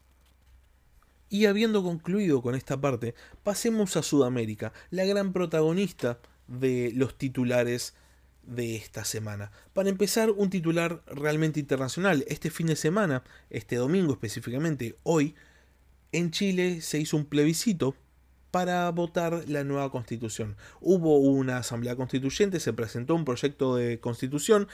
Y 1.30 1.46
habiendo 1.46 1.82
concluido 1.82 2.42
con 2.42 2.54
esta 2.54 2.80
parte, 2.80 3.14
pasemos 3.42 3.96
a 3.96 4.02
Sudamérica, 4.02 4.72
la 4.90 5.04
gran 5.04 5.32
protagonista 5.32 6.18
de 6.46 6.92
los 6.94 7.16
titulares 7.16 7.94
de 8.42 8.76
esta 8.76 9.04
semana. 9.04 9.52
Para 9.74 9.90
empezar, 9.90 10.30
un 10.30 10.50
titular 10.50 11.02
realmente 11.06 11.60
internacional. 11.60 12.24
Este 12.28 12.50
fin 12.50 12.66
de 12.66 12.76
semana, 12.76 13.22
este 13.50 13.76
domingo 13.76 14.12
específicamente, 14.12 14.96
hoy, 15.02 15.34
en 16.12 16.30
Chile 16.30 16.80
se 16.80 16.98
hizo 16.98 17.16
un 17.16 17.26
plebiscito 17.26 17.94
para 18.50 18.90
votar 18.90 19.44
la 19.46 19.64
nueva 19.64 19.90
constitución. 19.90 20.56
Hubo 20.80 21.18
una 21.18 21.58
asamblea 21.58 21.96
constituyente, 21.96 22.60
se 22.60 22.72
presentó 22.72 23.14
un 23.14 23.26
proyecto 23.26 23.76
de 23.76 24.00
constitución. 24.00 24.68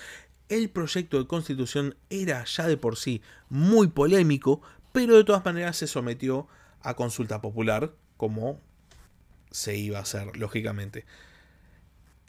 El 0.49 0.71
proyecto 0.71 1.19
de 1.19 1.27
constitución 1.27 1.97
era 2.11 2.45
ya 2.45 2.69
de 2.69 2.77
por 2.77 2.97
sí 2.97 3.23
muy 3.49 3.89
polémico, 3.89 4.63
pero 4.95 5.17
de 5.17 5.25
todas 5.25 5.45
maneras 5.45 5.77
se 5.77 5.89
sometió 5.89 6.47
a 6.81 6.95
consulta 6.95 7.41
popular, 7.41 7.93
como 8.17 8.61
se 9.51 9.77
iba 9.77 9.99
a 9.99 10.03
hacer, 10.03 10.37
lógicamente. 10.37 11.05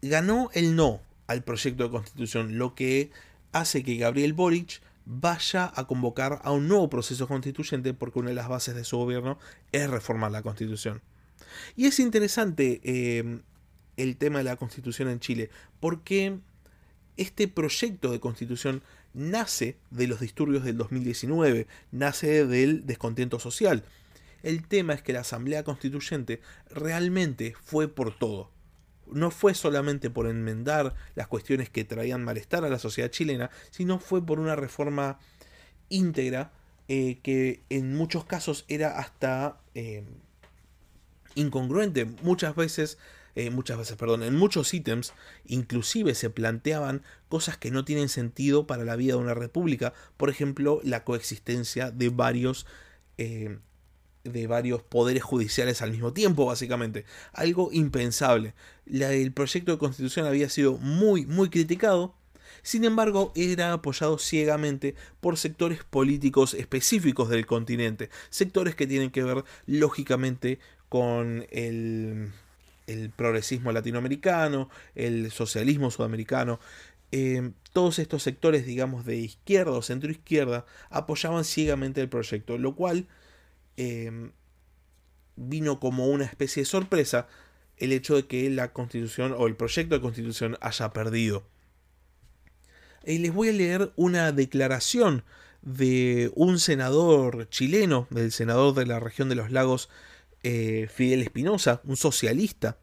Ganó 0.02 0.50
el 0.52 0.76
no 0.76 1.00
al 1.28 1.44
proyecto 1.44 1.84
de 1.84 1.92
constitución, 1.92 2.58
lo 2.58 2.74
que 2.74 3.12
hace 3.52 3.84
que 3.84 3.98
Gabriel 3.98 4.34
Boric 4.34 4.82
vaya 5.06 5.72
a 5.76 5.86
convocar 5.86 6.40
a 6.44 6.52
un 6.54 6.68
nuevo 6.68 6.90
proceso 6.90 7.28
constituyente 7.28 7.94
porque 7.94 8.18
una 8.18 8.30
de 8.30 8.36
las 8.36 8.48
bases 8.48 8.74
de 8.74 8.84
su 8.84 8.98
gobierno 8.98 9.38
es 9.72 9.88
reformar 9.88 10.32
la 10.32 10.42
constitución. 10.42 11.04
Y 11.76 11.86
es 11.86 12.00
interesante 12.00 12.82
eh, 12.84 13.42
el 13.96 14.18
tema 14.18 14.40
de 14.40 14.46
la 14.46 14.56
constitución 14.56 15.08
en 15.10 15.20
Chile, 15.20 15.52
porque 15.80 16.40
este 17.16 17.48
proyecto 17.48 18.12
de 18.12 18.20
constitución 18.20 18.82
nace 19.16 19.78
de 19.90 20.08
los 20.08 20.20
disturbios 20.20 20.64
del 20.64 20.78
2019, 20.78 21.68
nace 21.92 22.46
del 22.46 22.86
descontento 22.86 23.40
social. 23.40 23.84
El 24.44 24.68
tema 24.68 24.94
es 24.94 25.02
que 25.02 25.14
la 25.14 25.22
Asamblea 25.22 25.64
Constituyente 25.64 26.42
realmente 26.70 27.56
fue 27.64 27.88
por 27.88 28.16
todo. 28.16 28.52
No 29.08 29.32
fue 29.32 29.56
solamente 29.56 30.10
por 30.10 30.28
enmendar 30.28 30.94
las 31.16 31.28
cuestiones 31.28 31.70
que 31.70 31.84
traían 31.84 32.24
malestar 32.24 32.64
a 32.66 32.70
la 32.70 32.78
sociedad 32.78 33.10
chilena, 33.10 33.50
sino 33.72 34.00
fue 34.00 34.24
por 34.24 34.40
una 34.40 34.56
reforma 34.56 35.20
íntegra 35.90 36.52
eh, 36.88 37.20
que 37.24 37.62
en 37.70 37.96
muchos 37.96 38.26
casos 38.26 38.66
era 38.68 39.00
hasta 39.00 39.58
eh, 39.74 40.04
incongruente. 41.36 42.06
Muchas 42.06 42.56
veces 42.56 42.98
eh, 43.36 43.50
muchas 43.50 43.78
veces, 43.78 43.98
perdón, 43.98 44.24
en 44.24 44.36
muchos 44.36 44.74
ítems 44.74 45.14
inclusive 45.46 46.16
se 46.16 46.30
planteaban 46.30 47.04
cosas 47.28 47.58
que 47.58 47.70
no 47.70 47.84
tienen 47.84 48.08
sentido 48.08 48.66
para 48.66 48.86
la 48.86 48.96
vida 48.96 49.16
de 49.16 49.20
una 49.20 49.34
república, 49.34 49.94
por 50.16 50.30
ejemplo, 50.30 50.80
la 50.84 51.04
coexistencia 51.04 51.92
de 51.92 52.10
varios 52.10 52.66
eh, 53.18 53.60
de 54.24 54.48
varios 54.48 54.82
poderes 54.82 55.22
judiciales 55.22 55.82
al 55.82 55.92
mismo 55.92 56.12
tiempo, 56.12 56.46
básicamente. 56.48 57.06
Algo 57.32 57.70
impensable. 57.72 58.56
el 58.88 59.32
proyecto 59.34 59.72
de 59.72 59.78
constitución 59.78 60.26
había 60.26 60.50
sido 60.50 60.78
muy, 60.80 61.26
muy 61.28 61.50
criticado 61.50 62.16
Sin 62.64 62.86
embargo, 62.86 63.32
era 63.36 63.74
apoyado 63.74 64.18
ciegamente 64.18 64.96
por 65.22 65.38
sectores 65.38 65.84
políticos 65.84 66.56
específicos 66.56 67.30
del 67.30 67.46
continente, 67.46 68.10
sectores 68.30 68.76
que 68.76 68.88
tienen 68.88 69.12
que 69.12 69.24
ver 69.24 69.44
lógicamente 69.68 70.60
con 70.90 71.46
el, 71.52 72.32
progresismo 73.16 73.72
latinoamericano, 73.72 74.70
el 74.94 75.32
socialismo 75.32 75.92
sudamericano, 75.92 76.60
eh, 77.12 77.52
todos 77.74 78.00
estos 78.00 78.24
sectores, 78.24 78.66
digamos, 78.66 79.06
de 79.06 79.18
izquierda 79.18 79.72
o 79.72 79.82
centroizquierda, 79.82 80.66
apoyaban 80.90 81.44
ciegamente 81.44 82.02
el 82.02 82.10
proyecto, 82.10 82.58
lo 82.58 82.76
cual 82.76 83.08
eh, 83.78 84.32
vino 85.36 85.80
como 85.80 86.08
una 86.08 86.26
especie 86.26 86.62
de 86.62 86.66
sorpresa 86.66 87.28
el 87.78 87.92
hecho 87.92 88.16
de 88.16 88.26
que 88.28 88.50
la 88.50 88.72
constitución 88.72 89.36
o 89.38 89.48
el 89.48 89.56
proyecto 89.56 89.96
de 89.96 90.02
constitución 90.02 90.58
haya 90.62 90.94
perdido. 90.94 91.44
Y 93.06 93.20
les 93.20 93.34
voy 93.34 93.50
a 93.50 93.54
leer 93.54 93.92
una 93.96 94.32
declaración 94.32 95.24
de 95.62 96.32
un 96.36 96.60
senador 96.60 97.50
chileno, 97.50 98.08
del 98.10 98.32
senador 98.32 98.74
de 98.76 98.86
la 98.86 99.00
región 99.00 99.30
de 99.30 99.36
los 99.36 99.52
lagos, 99.52 99.90
eh, 100.48 100.88
Fidel 100.94 101.24
Espinosa, 101.24 101.82
un 101.86 101.98
socialista, 101.98 102.78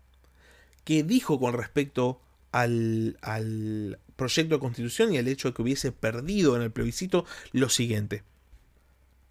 que 0.82 1.04
dijo 1.04 1.38
con 1.38 1.54
respecto 1.54 2.20
al, 2.50 3.16
al 3.22 4.00
proyecto 4.16 4.56
de 4.56 4.60
constitución 4.60 5.14
y 5.14 5.18
al 5.18 5.28
hecho 5.28 5.46
de 5.46 5.54
que 5.54 5.62
hubiese 5.62 5.92
perdido 5.92 6.56
en 6.56 6.62
el 6.62 6.72
plebiscito 6.72 7.24
lo 7.52 7.68
siguiente. 7.68 8.24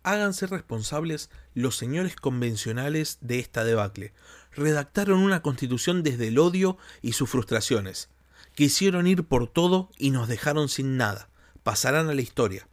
Háganse 0.04 0.48
responsables 0.48 1.30
los 1.56 1.76
señores 1.76 2.16
convencionales 2.16 3.18
de 3.20 3.40
esta 3.40 3.66
debacle. 3.66 4.14
Redactaron 4.56 5.20
una 5.20 5.42
constitución 5.42 6.02
desde 6.02 6.30
el 6.30 6.40
odio 6.40 6.78
y 7.02 7.12
sus 7.12 7.30
frustraciones. 7.30 8.08
Quisieron 8.56 9.08
ir 9.08 9.26
por 9.26 9.50
todo 9.50 9.92
y 9.98 10.12
nos 10.12 10.30
dejaron 10.30 10.70
sin 10.70 10.96
nada. 10.96 11.28
Pasarán 11.64 12.10
a 12.10 12.14
la 12.14 12.22
historia. 12.22 12.66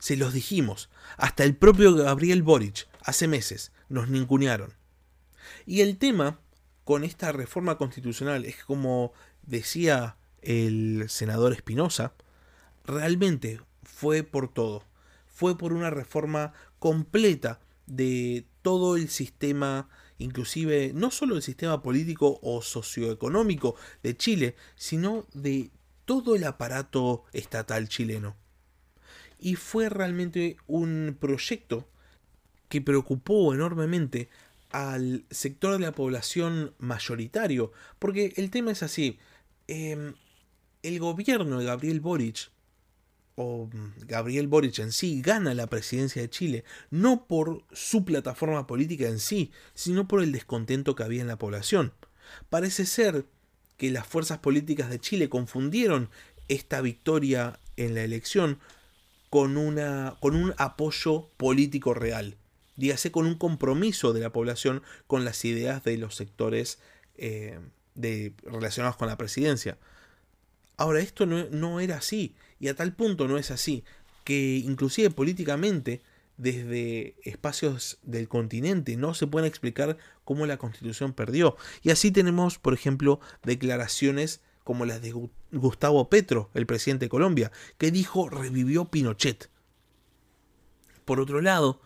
Se 0.00 0.18
los 0.18 0.34
dijimos. 0.34 0.90
Hasta 1.16 1.44
el 1.44 1.56
propio 1.56 1.94
Gabriel 1.94 2.42
Boric, 2.42 2.88
hace 3.02 3.26
meses, 3.26 3.72
nos 3.88 4.10
ningunearon. 4.10 4.77
Y 5.68 5.82
el 5.82 5.98
tema 5.98 6.40
con 6.84 7.04
esta 7.04 7.30
reforma 7.30 7.76
constitucional 7.76 8.46
es 8.46 8.64
como 8.64 9.12
decía 9.42 10.16
el 10.40 11.04
senador 11.10 11.52
Espinosa, 11.52 12.14
realmente 12.86 13.60
fue 13.82 14.22
por 14.22 14.48
todo. 14.48 14.82
Fue 15.26 15.58
por 15.58 15.74
una 15.74 15.90
reforma 15.90 16.54
completa 16.78 17.60
de 17.84 18.46
todo 18.62 18.96
el 18.96 19.10
sistema, 19.10 19.90
inclusive 20.16 20.92
no 20.94 21.10
solo 21.10 21.36
el 21.36 21.42
sistema 21.42 21.82
político 21.82 22.40
o 22.42 22.62
socioeconómico 22.62 23.74
de 24.02 24.16
Chile, 24.16 24.56
sino 24.74 25.26
de 25.34 25.70
todo 26.06 26.34
el 26.34 26.44
aparato 26.44 27.24
estatal 27.34 27.90
chileno. 27.90 28.36
Y 29.38 29.56
fue 29.56 29.90
realmente 29.90 30.56
un 30.66 31.18
proyecto 31.20 31.86
que 32.70 32.80
preocupó 32.80 33.52
enormemente 33.52 34.30
al 34.70 35.24
sector 35.30 35.72
de 35.72 35.86
la 35.86 35.92
población 35.92 36.74
mayoritario, 36.78 37.72
porque 37.98 38.34
el 38.36 38.50
tema 38.50 38.72
es 38.72 38.82
así, 38.82 39.18
em, 39.66 40.14
el 40.82 40.98
gobierno 40.98 41.58
de 41.58 41.66
Gabriel 41.66 42.00
Boric 42.00 42.50
o 43.34 43.68
mm, 43.72 44.06
Gabriel 44.06 44.48
Boric 44.48 44.78
en 44.80 44.92
sí 44.92 45.22
gana 45.22 45.54
la 45.54 45.68
presidencia 45.68 46.22
de 46.22 46.30
Chile, 46.30 46.64
no 46.90 47.26
por 47.26 47.64
su 47.72 48.04
plataforma 48.04 48.66
política 48.66 49.06
en 49.06 49.20
sí, 49.20 49.52
sino 49.74 50.08
por 50.08 50.22
el 50.22 50.32
descontento 50.32 50.94
que 50.94 51.04
había 51.04 51.22
en 51.22 51.28
la 51.28 51.38
población. 51.38 51.92
Parece 52.50 52.84
ser 52.84 53.26
que 53.76 53.90
las 53.90 54.06
fuerzas 54.06 54.38
políticas 54.38 54.90
de 54.90 54.98
Chile 54.98 55.28
confundieron 55.28 56.10
esta 56.48 56.80
victoria 56.80 57.60
en 57.76 57.94
la 57.94 58.02
elección 58.02 58.58
con, 59.30 59.56
una, 59.56 60.16
con 60.20 60.34
un 60.34 60.54
apoyo 60.58 61.28
político 61.36 61.94
real, 61.94 62.36
dígase 62.78 63.10
con 63.10 63.26
un 63.26 63.34
compromiso 63.34 64.12
de 64.14 64.20
la 64.20 64.32
población 64.32 64.82
con 65.06 65.24
las 65.24 65.44
ideas 65.44 65.84
de 65.84 65.98
los 65.98 66.14
sectores 66.14 66.78
eh, 67.16 67.58
de, 67.94 68.32
relacionados 68.44 68.96
con 68.96 69.08
la 69.08 69.18
presidencia. 69.18 69.76
Ahora, 70.76 71.00
esto 71.00 71.26
no, 71.26 71.44
no 71.50 71.80
era 71.80 71.96
así, 71.96 72.36
y 72.60 72.68
a 72.68 72.74
tal 72.74 72.94
punto 72.94 73.26
no 73.26 73.36
es 73.36 73.50
así, 73.50 73.84
que 74.22 74.62
inclusive 74.64 75.10
políticamente, 75.10 76.02
desde 76.36 77.16
espacios 77.24 77.98
del 78.02 78.28
continente, 78.28 78.96
no 78.96 79.12
se 79.12 79.26
pueden 79.26 79.48
explicar 79.48 79.98
cómo 80.24 80.46
la 80.46 80.56
constitución 80.56 81.12
perdió. 81.12 81.56
Y 81.82 81.90
así 81.90 82.12
tenemos, 82.12 82.58
por 82.58 82.74
ejemplo, 82.74 83.18
declaraciones 83.42 84.40
como 84.62 84.84
las 84.84 85.02
de 85.02 85.14
Gustavo 85.50 86.08
Petro, 86.08 86.50
el 86.54 86.66
presidente 86.66 87.06
de 87.06 87.10
Colombia, 87.10 87.50
que 87.76 87.90
dijo 87.90 88.28
revivió 88.28 88.84
Pinochet. 88.84 89.50
Por 91.04 91.20
otro 91.20 91.40
lado, 91.40 91.80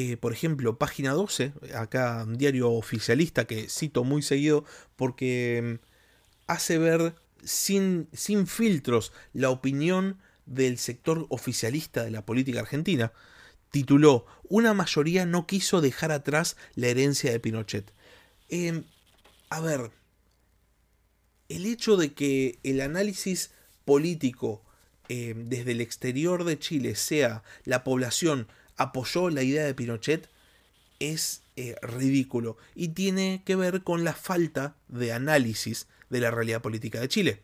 eh, 0.00 0.16
por 0.16 0.32
ejemplo, 0.32 0.78
página 0.78 1.10
12, 1.10 1.54
acá 1.74 2.22
un 2.24 2.38
diario 2.38 2.70
oficialista 2.70 3.48
que 3.48 3.68
cito 3.68 4.04
muy 4.04 4.22
seguido 4.22 4.64
porque 4.94 5.80
mm, 5.80 5.86
hace 6.46 6.78
ver 6.78 7.16
sin, 7.42 8.08
sin 8.12 8.46
filtros 8.46 9.12
la 9.32 9.50
opinión 9.50 10.20
del 10.46 10.78
sector 10.78 11.26
oficialista 11.30 12.04
de 12.04 12.12
la 12.12 12.24
política 12.24 12.60
argentina, 12.60 13.12
tituló 13.72 14.24
Una 14.44 14.72
mayoría 14.72 15.26
no 15.26 15.48
quiso 15.48 15.80
dejar 15.80 16.12
atrás 16.12 16.56
la 16.76 16.86
herencia 16.86 17.32
de 17.32 17.40
Pinochet. 17.40 17.92
Em, 18.48 18.84
a 19.50 19.60
ver, 19.60 19.90
el 21.48 21.66
hecho 21.66 21.96
de 21.96 22.12
que 22.12 22.60
el 22.62 22.80
análisis 22.82 23.50
político 23.84 24.62
em, 25.08 25.48
desde 25.48 25.72
el 25.72 25.80
exterior 25.80 26.44
de 26.44 26.56
Chile 26.56 26.94
sea 26.94 27.42
la 27.64 27.82
población 27.82 28.46
apoyó 28.78 29.28
la 29.28 29.42
idea 29.42 29.64
de 29.64 29.74
Pinochet 29.74 30.28
es 30.98 31.42
eh, 31.56 31.76
ridículo 31.82 32.56
y 32.74 32.88
tiene 32.88 33.42
que 33.44 33.56
ver 33.56 33.82
con 33.82 34.04
la 34.04 34.14
falta 34.14 34.76
de 34.88 35.12
análisis 35.12 35.86
de 36.10 36.20
la 36.20 36.30
realidad 36.30 36.62
política 36.62 37.00
de 37.00 37.08
Chile. 37.08 37.42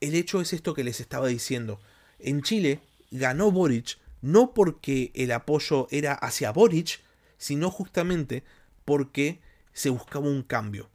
El 0.00 0.14
hecho 0.14 0.40
es 0.40 0.52
esto 0.52 0.74
que 0.74 0.84
les 0.84 1.00
estaba 1.00 1.26
diciendo. 1.28 1.80
En 2.18 2.42
Chile 2.42 2.80
ganó 3.10 3.50
Boric 3.50 3.98
no 4.22 4.52
porque 4.52 5.10
el 5.14 5.32
apoyo 5.32 5.88
era 5.90 6.14
hacia 6.14 6.52
Boric, 6.52 7.00
sino 7.38 7.70
justamente 7.70 8.44
porque 8.84 9.40
se 9.72 9.90
buscaba 9.90 10.28
un 10.28 10.42
cambio. 10.42 10.88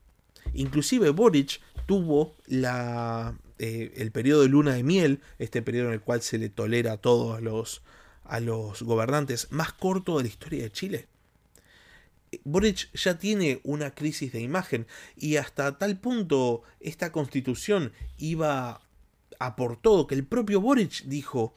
Inclusive 0.53 1.09
Boric 1.09 1.59
tuvo 1.87 2.35
la, 2.45 3.35
eh, 3.57 3.93
el 3.97 4.11
periodo 4.11 4.43
de 4.43 4.49
luna 4.49 4.73
de 4.73 4.83
miel, 4.83 5.21
este 5.39 5.61
periodo 5.61 5.87
en 5.87 5.93
el 5.93 6.01
cual 6.01 6.21
se 6.21 6.37
le 6.37 6.49
tolera 6.49 6.93
a 6.93 6.97
todos 6.97 7.41
los, 7.41 7.81
a 8.25 8.39
los 8.39 8.81
gobernantes, 8.81 9.47
más 9.51 9.73
corto 9.73 10.17
de 10.17 10.23
la 10.23 10.29
historia 10.29 10.63
de 10.63 10.71
Chile. 10.71 11.07
Boric 12.43 12.91
ya 12.93 13.17
tiene 13.17 13.61
una 13.63 13.91
crisis 13.91 14.33
de 14.33 14.41
imagen 14.41 14.87
y 15.15 15.37
hasta 15.37 15.77
tal 15.77 15.97
punto 15.97 16.63
esta 16.79 17.11
constitución 17.11 17.93
iba 18.17 18.81
a 19.39 19.55
por 19.55 19.77
todo 19.77 20.07
que 20.07 20.15
el 20.15 20.25
propio 20.25 20.59
Boric 20.59 21.03
dijo 21.05 21.53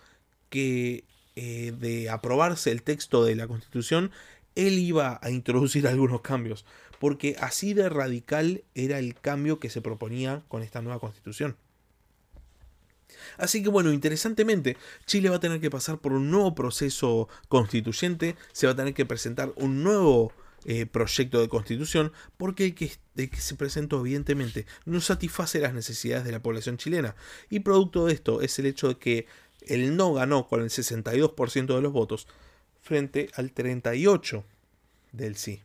que 0.50 1.04
eh, 1.37 1.72
de 1.78 2.11
aprobarse 2.11 2.70
el 2.70 2.83
texto 2.83 3.24
de 3.24 3.35
la 3.35 3.48
constitución 3.48 4.12
él 4.54 4.78
iba 4.78 5.18
a 5.22 5.31
introducir 5.31 5.87
algunos 5.88 6.20
cambios 6.20 6.64
porque 6.98 7.37
así 7.40 7.74
de 7.74 7.88
radical 7.88 8.64
era 8.74 8.98
el 8.98 9.14
cambio 9.14 9.59
que 9.59 9.70
se 9.70 9.81
proponía 9.81 10.42
con 10.48 10.62
esta 10.62 10.83
nueva 10.83 10.98
constitución. 10.98 11.57
Así 13.37 13.62
que 13.62 13.68
bueno, 13.68 13.92
interesantemente, 13.92 14.77
Chile 15.07 15.31
va 15.31 15.37
a 15.37 15.40
tener 15.40 15.61
que 15.61 15.71
pasar 15.71 15.99
por 15.99 16.12
un 16.12 16.31
nuevo 16.31 16.55
proceso 16.55 17.29
constituyente, 17.49 18.37
se 18.53 18.66
va 18.66 18.73
a 18.73 18.77
tener 18.77 18.94
que 18.94 19.07
presentar 19.07 19.53
un 19.57 19.83
nuevo 19.83 20.33
eh, 20.64 20.87
proyecto 20.87 21.40
de 21.40 21.49
constitución 21.49 22.12
porque 22.37 22.66
el 22.66 22.75
que, 22.75 22.90
que 23.14 23.40
se 23.40 23.55
presentó 23.55 24.01
evidentemente 24.01 24.66
no 24.85 25.01
satisface 25.01 25.61
las 25.61 25.73
necesidades 25.73 26.25
de 26.25 26.33
la 26.33 26.42
población 26.42 26.77
chilena. 26.77 27.14
Y 27.49 27.61
producto 27.61 28.07
de 28.07 28.14
esto 28.14 28.40
es 28.42 28.59
el 28.59 28.66
hecho 28.66 28.88
de 28.88 28.99
que 28.99 29.27
el 29.66 29.97
no 29.97 30.12
ganó 30.12 30.49
con 30.49 30.62
el 30.62 30.71
62% 30.71 31.75
de 31.75 31.81
los 31.81 31.92
votos 31.92 32.27
frente 32.81 33.31
al 33.35 33.55
38% 33.55 34.44
del 35.12 35.37
sí. 35.37 35.62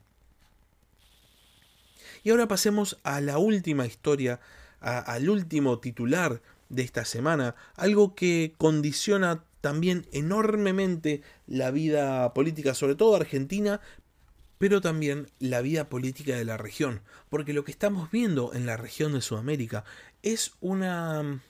Y 2.24 2.30
ahora 2.30 2.48
pasemos 2.48 3.00
a 3.04 3.20
la 3.20 3.38
última 3.38 3.86
historia, 3.86 4.40
al 4.80 5.30
último 5.30 5.80
titular 5.80 6.42
de 6.74 6.84
esta 6.84 7.06
semana, 7.06 7.56
algo 7.76 8.16
que 8.16 8.54
condiciona 8.58 9.44
también 9.62 10.08
enormemente 10.12 11.22
la 11.48 11.72
vida 11.72 12.34
política, 12.34 12.74
sobre 12.74 12.96
todo 12.96 13.16
argentina, 13.16 13.80
pero 14.58 14.82
también 14.82 15.28
la 15.40 15.62
vida 15.62 15.90
política 15.90 16.36
de 16.36 16.46
la 16.46 16.58
región, 16.58 17.02
porque 17.30 17.54
lo 17.54 17.64
que 17.64 17.72
estamos 17.72 18.12
viendo 18.12 18.54
en 18.54 18.66
la 18.66 18.78
región 18.78 19.14
de 19.14 19.22
Sudamérica 19.22 19.84
es 20.22 20.54
una 20.62 21.42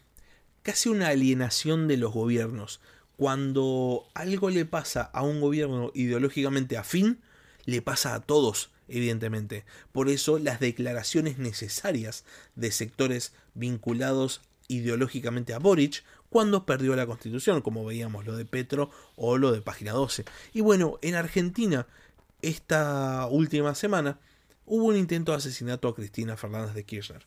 casi 0.63 0.89
una 0.89 1.09
alienación 1.09 1.87
de 1.87 1.97
los 1.97 2.13
gobiernos. 2.13 2.79
Cuando 3.17 4.07
algo 4.15 4.49
le 4.49 4.65
pasa 4.65 5.01
a 5.01 5.21
un 5.21 5.39
gobierno 5.41 5.91
ideológicamente 5.93 6.77
afín, 6.77 7.21
le 7.65 7.81
pasa 7.81 8.15
a 8.15 8.21
todos, 8.21 8.71
evidentemente. 8.87 9.65
Por 9.91 10.09
eso 10.09 10.39
las 10.39 10.59
declaraciones 10.59 11.37
necesarias 11.37 12.25
de 12.55 12.71
sectores 12.71 13.33
vinculados 13.53 14.41
ideológicamente 14.67 15.53
a 15.53 15.59
Boric, 15.59 16.03
cuando 16.29 16.65
perdió 16.65 16.95
la 16.95 17.05
constitución, 17.05 17.61
como 17.61 17.85
veíamos 17.85 18.25
lo 18.25 18.35
de 18.35 18.45
Petro 18.45 18.89
o 19.15 19.37
lo 19.37 19.51
de 19.51 19.61
Página 19.61 19.91
12. 19.91 20.25
Y 20.53 20.61
bueno, 20.61 20.97
en 21.01 21.15
Argentina, 21.15 21.87
esta 22.41 23.27
última 23.27 23.75
semana, 23.75 24.19
hubo 24.65 24.85
un 24.85 24.97
intento 24.97 25.31
de 25.31 25.37
asesinato 25.37 25.87
a 25.87 25.95
Cristina 25.95 26.37
Fernández 26.37 26.73
de 26.73 26.85
Kirchner, 26.85 27.25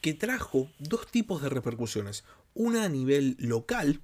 que 0.00 0.14
trajo 0.14 0.70
dos 0.78 1.06
tipos 1.06 1.42
de 1.42 1.48
repercusiones. 1.48 2.24
Una 2.54 2.84
a 2.84 2.88
nivel 2.88 3.36
local, 3.38 4.00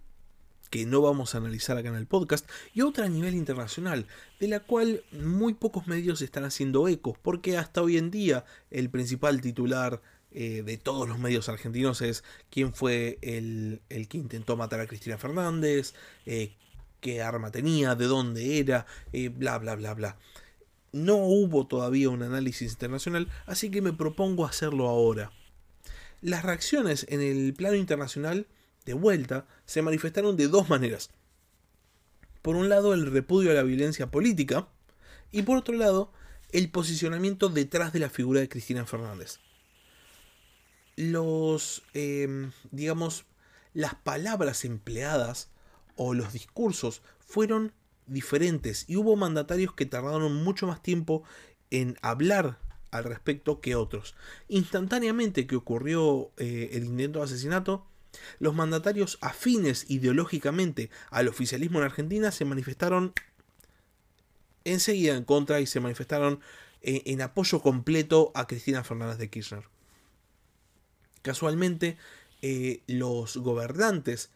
que 0.71 0.85
no 0.85 1.01
vamos 1.01 1.35
a 1.35 1.39
analizar 1.39 1.79
acá 1.79 1.89
en 1.89 1.97
el 1.97 2.07
podcast, 2.07 2.49
y 2.75 2.83
otra 2.83 3.07
a 3.07 3.09
nivel 3.09 3.35
internacional, 3.35 4.07
de 4.41 4.49
la 4.49 4.61
cual 4.61 5.05
muy 5.13 5.55
pocos 5.55 5.87
medios 5.87 6.23
están 6.23 6.45
haciendo 6.45 6.89
eco, 6.89 7.17
porque 7.23 7.57
hasta 7.57 7.83
hoy 7.83 7.99
en 7.99 8.11
día 8.11 8.45
el 8.71 8.91
principal 8.91 9.41
titular 9.41 10.03
eh, 10.33 10.63
de 10.65 10.77
todos 10.77 11.09
los 11.09 11.19
medios 11.19 11.49
argentinos 11.49 12.03
es 12.03 12.25
quién 12.51 12.75
fue 12.75 13.19
el, 13.23 13.81
que 13.89 14.19
intentó 14.19 14.57
matar 14.57 14.81
a 14.81 14.87
Cristina 14.87 15.19
Fernández, 15.19 15.95
eh, 16.27 16.55
qué 17.01 17.23
arma 17.23 17.51
tenía, 17.51 17.95
de 17.95 18.07
dónde 18.07 18.59
era, 18.59 18.87
eh, 19.13 19.29
bla, 19.29 19.59
bla, 19.59 19.77
bla, 19.77 19.95
bla. 19.95 20.19
No 20.93 21.17
hubo 21.17 21.67
todavía 21.67 22.11
un 22.11 22.23
análisis 22.23 22.73
internacional, 22.73 23.29
así 23.47 23.71
que 23.71 23.83
me 23.83 23.93
propongo 23.93 24.47
hacerlo 24.47 24.89
ahora. 24.89 25.33
Las 26.23 26.45
reacciones 26.45 27.07
en 27.09 27.21
el 27.21 27.53
plano 27.55 27.77
internacional 27.77 28.47
de 28.87 28.95
vuelta, 28.95 29.47
se 29.67 29.83
manifestaron 29.83 30.37
de 30.37 30.49
dos 30.49 30.71
maneras. 30.71 31.11
Por 32.41 32.57
un 32.57 32.69
lado, 32.69 32.95
el 32.95 33.11
repudio 33.11 33.51
a 33.51 33.55
la 33.55 33.65
violencia 33.65 34.11
política 34.11 34.69
y 35.33 35.43
por 35.43 35.59
otro 35.59 35.75
lado, 35.75 36.13
el 36.53 36.71
posicionamiento 36.71 37.49
detrás 37.49 37.93
de 37.93 37.99
la 37.99 38.09
figura 38.09 38.41
de 38.41 38.49
Cristina 38.49 38.87
Fernández. 38.87 39.41
Los, 40.97 41.83
em, 41.95 42.53
digamos, 42.71 43.25
las 43.75 43.95
palabras 43.95 44.65
empleadas 44.65 45.51
o 45.97 46.15
los 46.15 46.33
discursos 46.33 47.03
fueron 47.19 47.73
diferentes 48.07 48.85
y 48.89 48.97
hubo 48.97 49.17
mandatarios 49.17 49.75
que 49.75 49.87
tardaron 49.87 50.35
mucho 50.43 50.67
más 50.67 50.83
tiempo 50.83 51.23
en 51.71 51.99
hablar 52.03 52.59
al 52.91 53.05
respecto 53.05 53.61
que 53.61 53.75
otros. 53.75 54.15
Instantáneamente 54.49 55.47
que 55.47 55.57
ocurrió 55.57 56.31
eh, 56.37 56.71
el 56.73 56.85
intento 56.85 57.19
de 57.19 57.27
asesinato, 57.27 57.87
los 58.39 58.55
mandatarios 58.55 59.19
afines 59.21 59.91
ideológicamente 59.91 60.91
al 61.11 61.29
oficialismo 61.29 61.79
en 61.79 61.85
Argentina 61.85 62.31
se 62.31 62.45
manifestaron 62.45 63.13
enseguida 64.65 65.17
en 65.17 65.25
contra 65.25 65.61
y 65.61 65.67
se 65.67 65.81
manifestaron 65.81 66.41
eh, 66.83 67.03
en, 67.07 67.21
apoyo 67.23 67.61
completo 67.61 68.33
a 68.35 68.47
Cristina 68.47 68.85
Fernández 68.85 69.19
de 69.19 69.31
Kirchner. 69.31 69.76
Casualmente, 71.27 71.97
eh, 72.41 72.85
los 72.87 73.37
gobernantes 73.39 74.31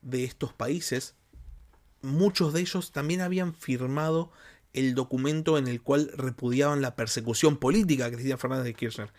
de 0.00 0.24
estos 0.24 0.54
países, 0.54 1.16
muchos 2.00 2.54
de 2.54 2.62
ellos 2.62 2.92
también 2.92 3.20
habían 3.20 3.52
firmado 3.52 4.32
el 4.72 4.94
documento 4.94 5.58
en 5.58 5.68
el 5.68 5.82
cual 5.82 6.10
repudiaban 6.16 6.80
la 6.80 6.96
persecución 6.96 7.58
política 7.58 8.06
a 8.06 8.10
Cristina 8.10 8.38
Fernández 8.38 8.64
de 8.64 8.72
Kirchner. 8.72 9.12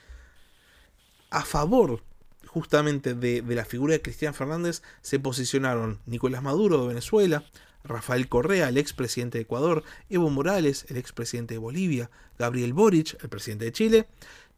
A 1.30 1.46
favor 1.46 2.02
justamente 2.48 3.14
de, 3.14 3.44
la 3.44 3.66
figura 3.66 3.94
de 3.94 4.02
Cristina 4.02 4.34
Fernández 4.34 4.82
se 5.04 5.20
posicionaron 5.20 6.00
Nicolás 6.08 6.42
Maduro 6.42 6.82
de 6.82 6.88
Venezuela, 6.88 7.46
Rafael 7.84 8.28
Correa, 8.28 8.70
el 8.70 8.80
expresidente 8.80 9.38
de 9.38 9.44
Ecuador, 9.44 9.84
Evo 10.10 10.32
Morales, 10.32 10.88
el 10.90 10.98
expresidente 10.98 11.54
de 11.54 11.60
Bolivia, 11.60 12.10
Gabriel 12.40 12.74
Boric, 12.74 13.16
el 13.22 13.30
presidente 13.30 13.66
de 13.66 13.74
Chile, 13.74 14.08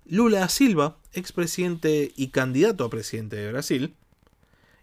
Lula 0.09 0.39
da 0.39 0.47
Silva, 0.47 0.95
expresidente 1.11 2.13
y 2.15 2.29
candidato 2.29 2.85
a 2.85 2.89
presidente 2.89 3.35
de 3.35 3.51
Brasil, 3.51 3.97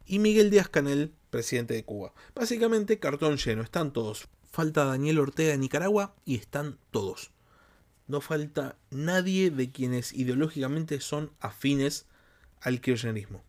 y 0.04 0.18
Miguel 0.18 0.50
Díaz 0.50 0.68
Canel, 0.68 1.14
presidente 1.30 1.72
de 1.72 1.82
Cuba. 1.82 2.12
Básicamente 2.34 2.98
cartón 2.98 3.38
lleno, 3.38 3.62
están 3.62 3.94
todos. 3.94 4.28
Falta 4.52 4.84
Daniel 4.84 5.18
Ortega 5.20 5.52
de 5.52 5.56
Nicaragua 5.56 6.14
y 6.26 6.34
están 6.34 6.76
todos. 6.90 7.30
No 8.06 8.20
falta 8.20 8.76
nadie 8.90 9.50
de 9.50 9.72
quienes 9.72 10.12
ideológicamente 10.12 11.00
son 11.00 11.30
afines 11.40 12.04
al 12.60 12.82
kirchnerismo. 12.82 13.42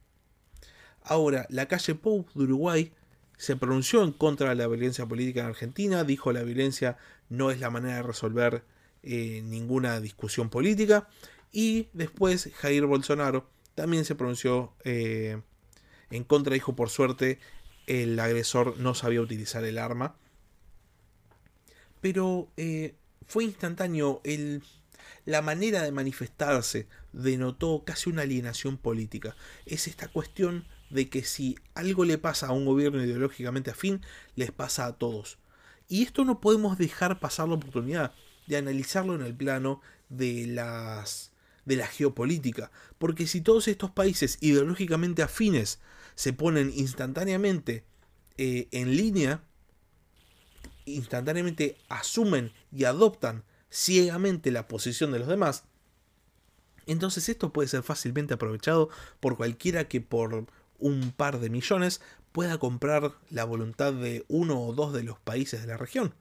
Ahora, 1.04 1.46
la 1.50 1.68
calle 1.68 1.94
Pou 1.94 2.26
de 2.36 2.44
Uruguay 2.46 2.94
se 3.36 3.58
pronunció 3.58 4.02
en 4.02 4.14
contra 4.14 4.48
de 4.48 4.56
la 4.56 4.68
violencia 4.68 5.06
política 5.08 5.42
en 5.42 5.48
Argentina, 5.48 6.06
dijo 6.06 6.32
la 6.32 6.44
violencia 6.44 6.98
no 7.28 7.52
es 7.52 7.60
la 7.60 7.70
manera 7.70 7.98
de 7.98 8.04
resolver 8.04 8.64
eh, 9.04 9.42
ninguna 9.44 10.00
discusión 10.00 10.50
política, 10.50 11.10
y 11.52 11.88
después 11.94 12.52
Jair 12.56 12.86
Bolsonaro 12.86 13.50
también 13.76 14.06
se 14.06 14.16
pronunció 14.16 14.74
eh, 14.84 15.42
en 16.10 16.24
contra, 16.24 16.54
dijo 16.54 16.76
por 16.76 16.90
suerte 16.90 17.40
el 17.88 18.20
agresor 18.20 18.78
no 18.80 18.96
sabía 18.96 19.22
utilizar 19.22 19.64
el 19.64 19.78
arma, 19.78 20.16
pero 22.02 22.50
eh, 22.58 22.96
fue 23.28 23.44
instantáneo 23.44 24.22
el 24.24 24.64
la 25.26 25.42
manera 25.42 25.82
de 25.82 25.92
manifestarse 25.92 26.88
denotó 27.12 27.84
casi 27.84 28.10
una 28.10 28.22
alienación 28.22 28.78
política. 28.78 29.36
Es 29.66 29.88
esta 29.88 30.08
cuestión 30.08 30.66
de 30.90 31.10
que 31.10 31.24
si 31.24 31.58
algo 31.74 32.06
le 32.06 32.18
pasa 32.18 32.48
a 32.48 32.52
un 32.52 32.66
gobierno 32.66 33.04
ideológicamente 33.04 33.72
afín, 33.72 34.02
les 34.36 34.52
pasa 34.52 34.86
a 34.86 34.94
todos. 34.94 35.40
Y 35.88 36.04
esto 36.04 36.26
no 36.26 36.42
podemos 36.42 36.78
dejar 36.78 37.20
pasar 37.20 37.48
la 37.48 37.56
oportunidad 37.56 38.14
de 38.48 38.58
analizarlo 38.58 39.16
en 39.16 39.22
el 39.22 39.36
plano 39.36 39.82
de 40.10 40.46
las 40.48 41.32
de 41.66 41.76
la 41.76 41.88
geopolítica, 41.88 42.72
porque 42.98 43.28
si 43.28 43.42
todos 43.42 43.68
estos 43.68 43.92
países 43.92 44.38
ideológicamente 44.42 45.24
afines 45.24 45.80
se 46.16 46.32
ponen 46.34 46.72
instantáneamente 46.76 47.84
eh, 48.38 48.68
en 48.72 48.96
línea, 48.96 49.44
instantáneamente 50.86 51.78
asumen 51.90 52.54
y 52.72 52.86
adoptan 52.86 53.44
ciegamente 53.70 54.52
la 54.52 54.68
posición 54.68 55.12
de 55.12 55.20
los 55.20 55.28
demás, 55.28 55.66
entonces 56.86 57.28
esto 57.30 57.52
puede 57.52 57.68
ser 57.68 57.84
fácilmente 57.84 58.36
aprovechado 58.36 58.90
por 59.20 59.38
cualquiera 59.38 59.88
que 59.88 60.02
por 60.02 60.46
un 60.78 61.12
par 61.12 61.40
de 61.40 61.50
millones 61.50 62.02
pueda 62.32 62.58
comprar 62.58 63.14
la 63.30 63.46
voluntad 63.46 63.94
de 63.94 64.26
uno 64.28 64.62
o 64.62 64.74
dos 64.74 64.94
de 64.94 65.04
los 65.04 65.20
países 65.20 65.62
de 65.62 65.68
la 65.68 65.78
región, 65.78 66.14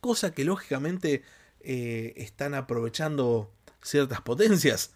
cosa 0.00 0.32
que 0.32 0.44
lógicamente 0.44 1.22
eh, 1.60 2.14
están 2.16 2.54
aprovechando 2.54 3.52
ciertas 3.82 4.20
potencias. 4.20 4.92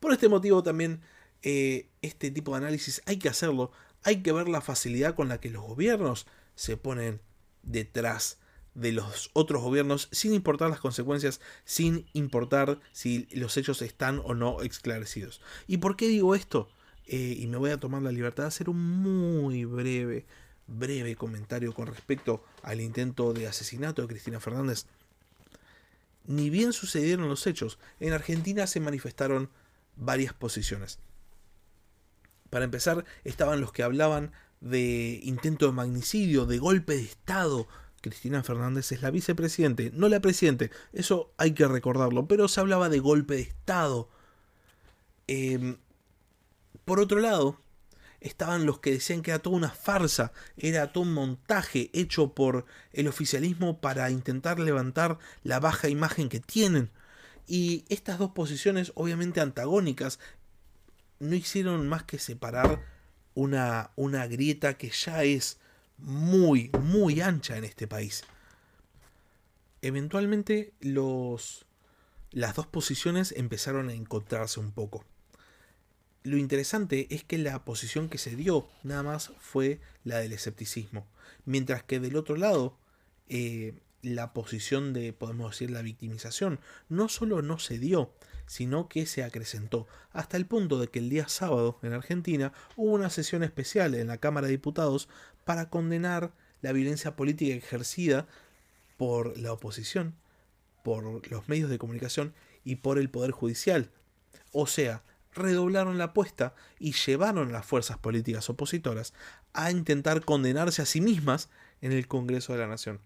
Por 0.00 0.12
este 0.12 0.28
motivo 0.28 0.62
también 0.62 1.02
eh, 1.42 1.88
este 2.02 2.30
tipo 2.30 2.52
de 2.52 2.58
análisis 2.58 3.02
hay 3.06 3.18
que 3.18 3.28
hacerlo, 3.28 3.72
hay 4.02 4.22
que 4.22 4.32
ver 4.32 4.48
la 4.48 4.60
facilidad 4.60 5.14
con 5.14 5.28
la 5.28 5.38
que 5.38 5.50
los 5.50 5.62
gobiernos 5.62 6.26
se 6.54 6.76
ponen 6.76 7.20
detrás 7.62 8.38
de 8.74 8.92
los 8.92 9.30
otros 9.34 9.62
gobiernos 9.62 10.08
sin 10.12 10.32
importar 10.32 10.70
las 10.70 10.80
consecuencias, 10.80 11.40
sin 11.64 12.06
importar 12.12 12.80
si 12.92 13.28
los 13.32 13.56
hechos 13.56 13.82
están 13.82 14.20
o 14.24 14.34
no 14.34 14.62
esclarecidos. 14.62 15.40
¿Y 15.66 15.78
por 15.78 15.96
qué 15.96 16.08
digo 16.08 16.34
esto? 16.34 16.68
Eh, 17.06 17.36
y 17.38 17.46
me 17.46 17.58
voy 17.58 17.70
a 17.70 17.80
tomar 17.80 18.02
la 18.02 18.12
libertad 18.12 18.44
de 18.44 18.48
hacer 18.48 18.70
un 18.70 18.80
muy 18.80 19.64
breve, 19.64 20.26
breve 20.66 21.16
comentario 21.16 21.74
con 21.74 21.86
respecto 21.86 22.44
al 22.62 22.80
intento 22.80 23.32
de 23.32 23.46
asesinato 23.46 24.02
de 24.02 24.08
Cristina 24.08 24.40
Fernández. 24.40 24.86
Ni 26.26 26.50
bien 26.50 26.72
sucedieron 26.72 27.28
los 27.28 27.46
hechos, 27.46 27.78
en 28.00 28.12
Argentina 28.12 28.66
se 28.66 28.80
manifestaron 28.80 29.50
varias 29.96 30.32
posiciones. 30.32 30.98
Para 32.50 32.64
empezar, 32.64 33.04
estaban 33.24 33.60
los 33.60 33.72
que 33.72 33.82
hablaban 33.82 34.32
de 34.60 35.20
intento 35.22 35.66
de 35.66 35.72
magnicidio, 35.72 36.46
de 36.46 36.58
golpe 36.58 36.94
de 36.94 37.02
Estado, 37.02 37.66
Cristina 38.02 38.42
Fernández 38.42 38.92
es 38.92 39.00
la 39.00 39.10
vicepresidente, 39.10 39.90
no 39.94 40.08
la 40.08 40.20
presidente, 40.20 40.70
eso 40.92 41.32
hay 41.38 41.52
que 41.52 41.66
recordarlo, 41.66 42.26
pero 42.26 42.48
se 42.48 42.60
hablaba 42.60 42.88
de 42.88 42.98
golpe 42.98 43.34
de 43.34 43.42
Estado. 43.42 44.10
Em, 45.28 45.78
por 46.84 47.00
otro 47.00 47.20
lado, 47.20 47.58
estaban 48.22 48.66
los 48.66 48.78
que 48.80 48.92
decían 48.92 49.22
que 49.22 49.30
era 49.30 49.40
toda 49.40 49.56
una 49.56 49.70
farsa, 49.70 50.32
era 50.56 50.92
todo 50.92 51.04
un 51.04 51.14
montaje 51.14 51.90
hecho 51.92 52.34
por 52.34 52.66
el 52.92 53.08
oficialismo 53.08 53.80
para 53.80 54.10
intentar 54.10 54.58
levantar 54.58 55.18
la 55.42 55.60
baja 55.60 55.88
imagen 55.88 56.28
que 56.28 56.40
tienen. 56.40 56.90
Y 57.46 57.84
estas 57.88 58.18
dos 58.18 58.30
posiciones, 58.30 58.92
obviamente 58.94 59.40
antagónicas, 59.40 60.18
no 61.18 61.34
hicieron 61.34 61.88
más 61.88 62.04
que 62.04 62.18
separar 62.18 62.80
una, 63.34 63.90
una 63.96 64.26
grieta 64.26 64.74
que 64.74 64.90
ya 64.90 65.22
es 65.24 65.58
muy, 65.98 66.70
muy 66.80 67.20
ancha 67.20 67.56
en 67.56 67.64
este 67.64 67.86
país. 67.86 68.24
Eventualmente 69.82 70.72
los, 70.80 71.66
las 72.30 72.54
dos 72.54 72.66
posiciones 72.66 73.32
empezaron 73.32 73.88
a 73.88 73.94
encontrarse 73.94 74.60
un 74.60 74.72
poco. 74.72 75.04
Lo 76.24 76.36
interesante 76.36 77.08
es 77.10 77.24
que 77.24 77.38
la 77.38 77.64
posición 77.64 78.08
que 78.08 78.18
se 78.18 78.36
dio 78.36 78.68
nada 78.84 79.02
más 79.02 79.32
fue 79.40 79.80
la 80.04 80.18
del 80.18 80.32
escepticismo, 80.32 81.06
mientras 81.44 81.82
que 81.82 81.98
del 81.98 82.16
otro 82.16 82.36
lado 82.36 82.78
eh, 83.28 83.74
la 84.02 84.32
posición 84.32 84.92
de, 84.92 85.12
podemos 85.12 85.52
decir, 85.52 85.70
la 85.70 85.82
victimización, 85.82 86.60
no 86.88 87.08
solo 87.08 87.42
no 87.42 87.58
se 87.58 87.78
dio, 87.78 88.12
sino 88.46 88.88
que 88.88 89.06
se 89.06 89.24
acrecentó, 89.24 89.86
hasta 90.12 90.36
el 90.36 90.46
punto 90.46 90.78
de 90.78 90.88
que 90.88 90.98
el 90.98 91.08
día 91.08 91.28
sábado 91.28 91.78
en 91.82 91.92
Argentina 91.92 92.52
hubo 92.76 92.92
una 92.92 93.10
sesión 93.10 93.42
especial 93.42 93.94
en 93.94 94.08
la 94.08 94.18
Cámara 94.18 94.46
de 94.46 94.52
Diputados 94.52 95.08
para 95.44 95.70
condenar 95.70 96.32
la 96.60 96.72
violencia 96.72 97.16
política 97.16 97.54
ejercida 97.54 98.28
por 98.96 99.36
la 99.38 99.52
oposición, 99.52 100.14
por 100.84 101.28
los 101.30 101.48
medios 101.48 101.70
de 101.70 101.78
comunicación 101.78 102.34
y 102.64 102.76
por 102.76 102.98
el 102.98 103.10
Poder 103.10 103.30
Judicial. 103.30 103.90
O 104.52 104.66
sea, 104.66 105.02
redoblaron 105.34 105.98
la 105.98 106.04
apuesta 106.04 106.54
y 106.78 106.92
llevaron 106.92 107.48
a 107.48 107.52
las 107.52 107.66
fuerzas 107.66 107.98
políticas 107.98 108.48
opositoras 108.50 109.14
a 109.52 109.70
intentar 109.70 110.24
condenarse 110.24 110.82
a 110.82 110.86
sí 110.86 111.00
mismas 111.00 111.48
en 111.80 111.92
el 111.92 112.06
Congreso 112.08 112.52
de 112.52 112.60
la 112.60 112.66
Nación. 112.66 113.00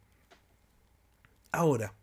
Ahora, 1.53 1.95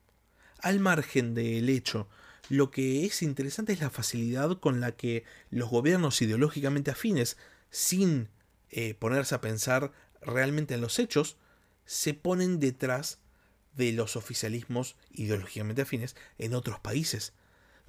al 0.59 0.79
margen 0.79 1.35
del 1.35 1.69
hecho, 1.69 2.07
lo 2.49 2.71
que 2.71 3.05
es 3.05 3.21
interesante 3.21 3.73
es 3.73 3.81
la 3.81 3.89
facilidad 3.89 4.59
con 4.59 4.79
la 4.79 4.93
que 4.93 5.23
los 5.49 5.69
gobiernos 5.69 6.21
ideológicamente 6.21 6.91
afines, 6.91 7.37
sin 7.69 8.29
eh, 8.69 8.93
ponerse 8.95 9.35
a 9.35 9.41
pensar 9.41 9.91
realmente 10.21 10.73
en 10.73 10.81
los 10.81 10.99
hechos, 10.99 11.37
se 11.85 12.13
ponen 12.13 12.59
detrás 12.59 13.19
de 13.75 13.91
los 13.91 14.15
oficialismos 14.15 14.95
ideológicamente 15.11 15.81
afines 15.81 16.15
en 16.37 16.53
otros 16.53 16.79
países. 16.79 17.33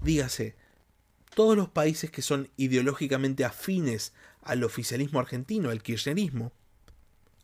Dígase, 0.01 0.57
todos 1.35 1.57
los 1.57 1.69
países 1.69 2.11
que 2.11 2.23
son 2.23 2.49
ideológicamente 2.57 3.45
afines 3.45 4.13
al 4.43 4.63
oficialismo 4.65 5.21
argentino, 5.21 5.71
al 5.71 5.83
kirchnerismo, 5.83 6.53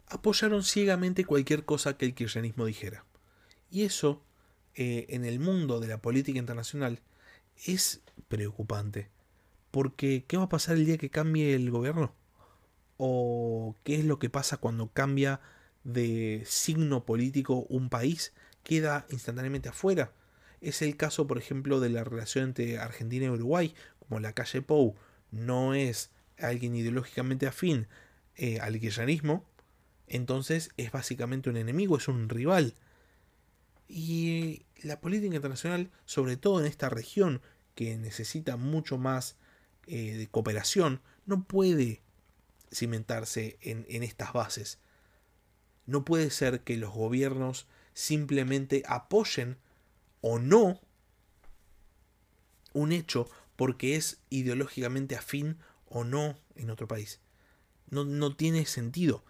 apoyaron 0.07 0.63
ciegamente 0.63 1.25
cualquier 1.25 1.65
cosa 1.65 1.97
que 1.97 2.07
el 2.07 2.15
kirchnerismo 2.15 2.67
dijera. 2.67 3.05
Y 3.71 3.83
eso, 3.83 4.23
eh, 4.75 5.07
en 5.11 5.25
el 5.25 5.41
mundo 5.41 5.81
de 5.81 5.89
la 5.89 6.03
política 6.03 6.39
internacional, 6.39 7.01
es 7.67 8.01
preocupante. 8.29 9.09
Porque, 9.71 10.25
¿qué 10.27 10.37
va 10.37 10.45
a 10.45 10.49
pasar 10.49 10.77
el 10.77 10.87
día 10.87 10.99
que 10.99 11.11
cambie 11.11 11.55
el 11.55 11.71
gobierno? 11.71 12.15
¿O 12.97 13.77
qué 13.85 13.97
es 13.97 14.05
lo 14.05 14.19
que 14.19 14.31
pasa 14.31 14.57
cuando 14.57 14.93
cambia 14.93 15.41
de 15.85 16.43
signo 16.47 17.07
político 17.07 17.67
un 17.69 17.89
país? 17.89 18.33
¿Queda 18.63 19.07
instantáneamente 19.11 19.69
afuera? 19.69 20.13
Es 20.61 20.83
el 20.83 20.97
caso, 20.97 21.27
por 21.27 21.39
ejemplo, 21.39 21.81
de 21.81 21.89
la 21.89 22.05
relación 22.05 22.45
entre 22.45 22.79
Argentina 22.79 23.27
y 23.27 23.31
Uruguay, 23.31 23.75
como 23.99 24.21
la 24.21 24.33
calle 24.33 24.63
Pou 24.63 24.97
no 25.31 25.75
es 25.75 26.11
alguien 26.39 26.75
ideológicamente 26.75 27.47
afín 27.47 27.87
eh, 28.37 28.59
al 28.61 28.79
kirchnerismo, 28.79 29.45
entonces 30.07 30.71
es 30.77 30.91
básicamente 30.91 31.51
un 31.51 31.57
enemigo, 31.57 31.97
es 31.97 32.09
un 32.09 32.29
rival. 32.29 32.75
Y 33.89 34.67
la 34.83 35.01
política 35.01 35.35
internacional, 35.35 35.91
sobre 36.05 36.37
todo 36.37 36.61
en 36.61 36.67
esta 36.67 36.89
región 36.89 37.41
que 37.75 37.97
necesita 37.97 38.57
mucho 38.57 38.99
más 38.99 39.37
eh, 39.87 40.17
de 40.17 40.27
cooperación, 40.27 41.01
no 41.27 41.45
puede 41.45 42.03
cimentarse 42.73 43.59
en, 43.61 43.87
en 43.89 44.03
estas 44.03 44.33
bases. 44.33 44.79
No 45.87 46.05
puede 46.05 46.31
ser 46.31 46.61
que 46.63 46.77
los 46.77 46.93
gobiernos 46.93 47.67
simplemente 47.95 48.83
apoyen 48.87 49.59
o 50.21 50.39
no 50.39 50.81
un 52.73 52.93
hecho 52.93 53.29
porque 53.57 53.97
es 53.97 54.19
ideológicamente 54.31 55.17
afín 55.17 55.59
o 55.89 56.05
no 56.05 56.37
en 56.57 56.71
otro 56.71 56.89
país. 56.89 57.21
No, 57.91 58.05
no, 58.05 58.35
tiene 58.35 58.65
sentido. 58.67 59.25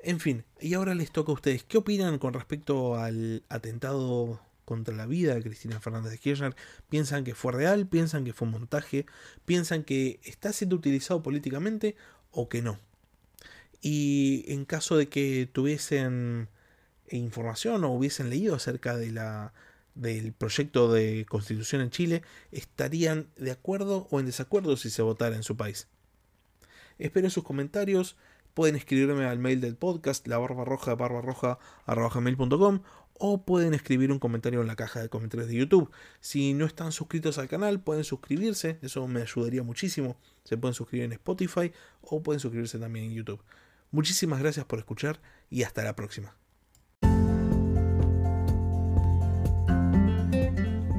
En 0.00 0.18
fin, 0.18 0.44
y 0.60 0.74
ahora 0.74 0.94
les 0.94 1.12
toca 1.12 1.30
a 1.30 1.34
ustedes. 1.34 1.62
¿Qué 1.64 1.78
opinan 1.78 2.18
con 2.18 2.34
respecto 2.34 2.96
al 2.96 3.44
atentado 3.48 4.40
contra 4.64 4.94
la 4.94 5.06
vida 5.06 5.34
de 5.34 5.42
Cristina 5.42 5.80
Fernández 5.80 6.12
de 6.12 6.18
Kirchner? 6.18 6.56
¿Piensan 6.88 7.24
que 7.24 7.34
fue 7.34 7.52
real? 7.52 7.86
¿Piensan 7.86 8.24
que 8.24 8.32
fue 8.32 8.46
un 8.46 8.52
montaje? 8.52 9.06
¿Piensan 9.44 9.84
que 9.84 10.20
está 10.24 10.52
siendo 10.52 10.76
utilizado 10.76 11.22
políticamente 11.22 11.96
o 12.30 12.48
que 12.48 12.62
no? 12.62 12.78
Y 13.80 14.44
en 14.48 14.64
caso 14.64 14.96
de 14.96 15.08
que 15.08 15.48
tuviesen 15.50 16.48
información 17.10 17.84
o 17.84 17.90
hubiesen 17.90 18.30
leído 18.30 18.54
acerca 18.54 18.96
de 18.96 19.10
la, 19.10 19.52
del 19.94 20.32
proyecto 20.32 20.92
de 20.92 21.26
constitución 21.28 21.82
en 21.82 21.90
Chile, 21.90 22.22
estarían 22.52 23.28
de 23.36 23.50
acuerdo 23.50 24.08
o 24.10 24.20
en 24.20 24.26
desacuerdo 24.26 24.76
si 24.76 24.90
se 24.90 25.02
votara 25.02 25.36
en 25.36 25.42
su 25.42 25.56
país. 25.56 25.88
Espero 26.98 27.30
sus 27.30 27.44
comentarios. 27.44 28.16
Pueden 28.54 28.76
escribirme 28.76 29.24
al 29.24 29.38
mail 29.38 29.60
del 29.60 29.76
podcast, 29.76 30.26
la 30.26 30.38
barba 30.38 30.64
roja, 30.64 30.94
barba 30.94 31.20
roja, 31.20 31.58
o 33.22 33.44
pueden 33.44 33.74
escribir 33.74 34.10
un 34.10 34.18
comentario 34.18 34.60
en 34.60 34.66
la 34.66 34.76
caja 34.76 35.00
de 35.00 35.08
comentarios 35.08 35.48
de 35.48 35.54
YouTube. 35.54 35.90
Si 36.20 36.54
no 36.54 36.64
están 36.64 36.90
suscritos 36.90 37.38
al 37.38 37.48
canal, 37.48 37.80
pueden 37.80 38.02
suscribirse, 38.02 38.78
eso 38.82 39.06
me 39.06 39.22
ayudaría 39.22 39.62
muchísimo. 39.62 40.16
Se 40.42 40.56
pueden 40.56 40.74
suscribir 40.74 41.04
en 41.04 41.12
Spotify 41.12 41.72
o 42.00 42.22
pueden 42.22 42.40
suscribirse 42.40 42.78
también 42.78 43.06
en 43.06 43.14
YouTube. 43.14 43.42
Muchísimas 43.90 44.40
gracias 44.40 44.64
por 44.64 44.78
escuchar 44.78 45.20
y 45.50 45.62
hasta 45.64 45.84
la 45.84 45.94
próxima. 45.94 46.39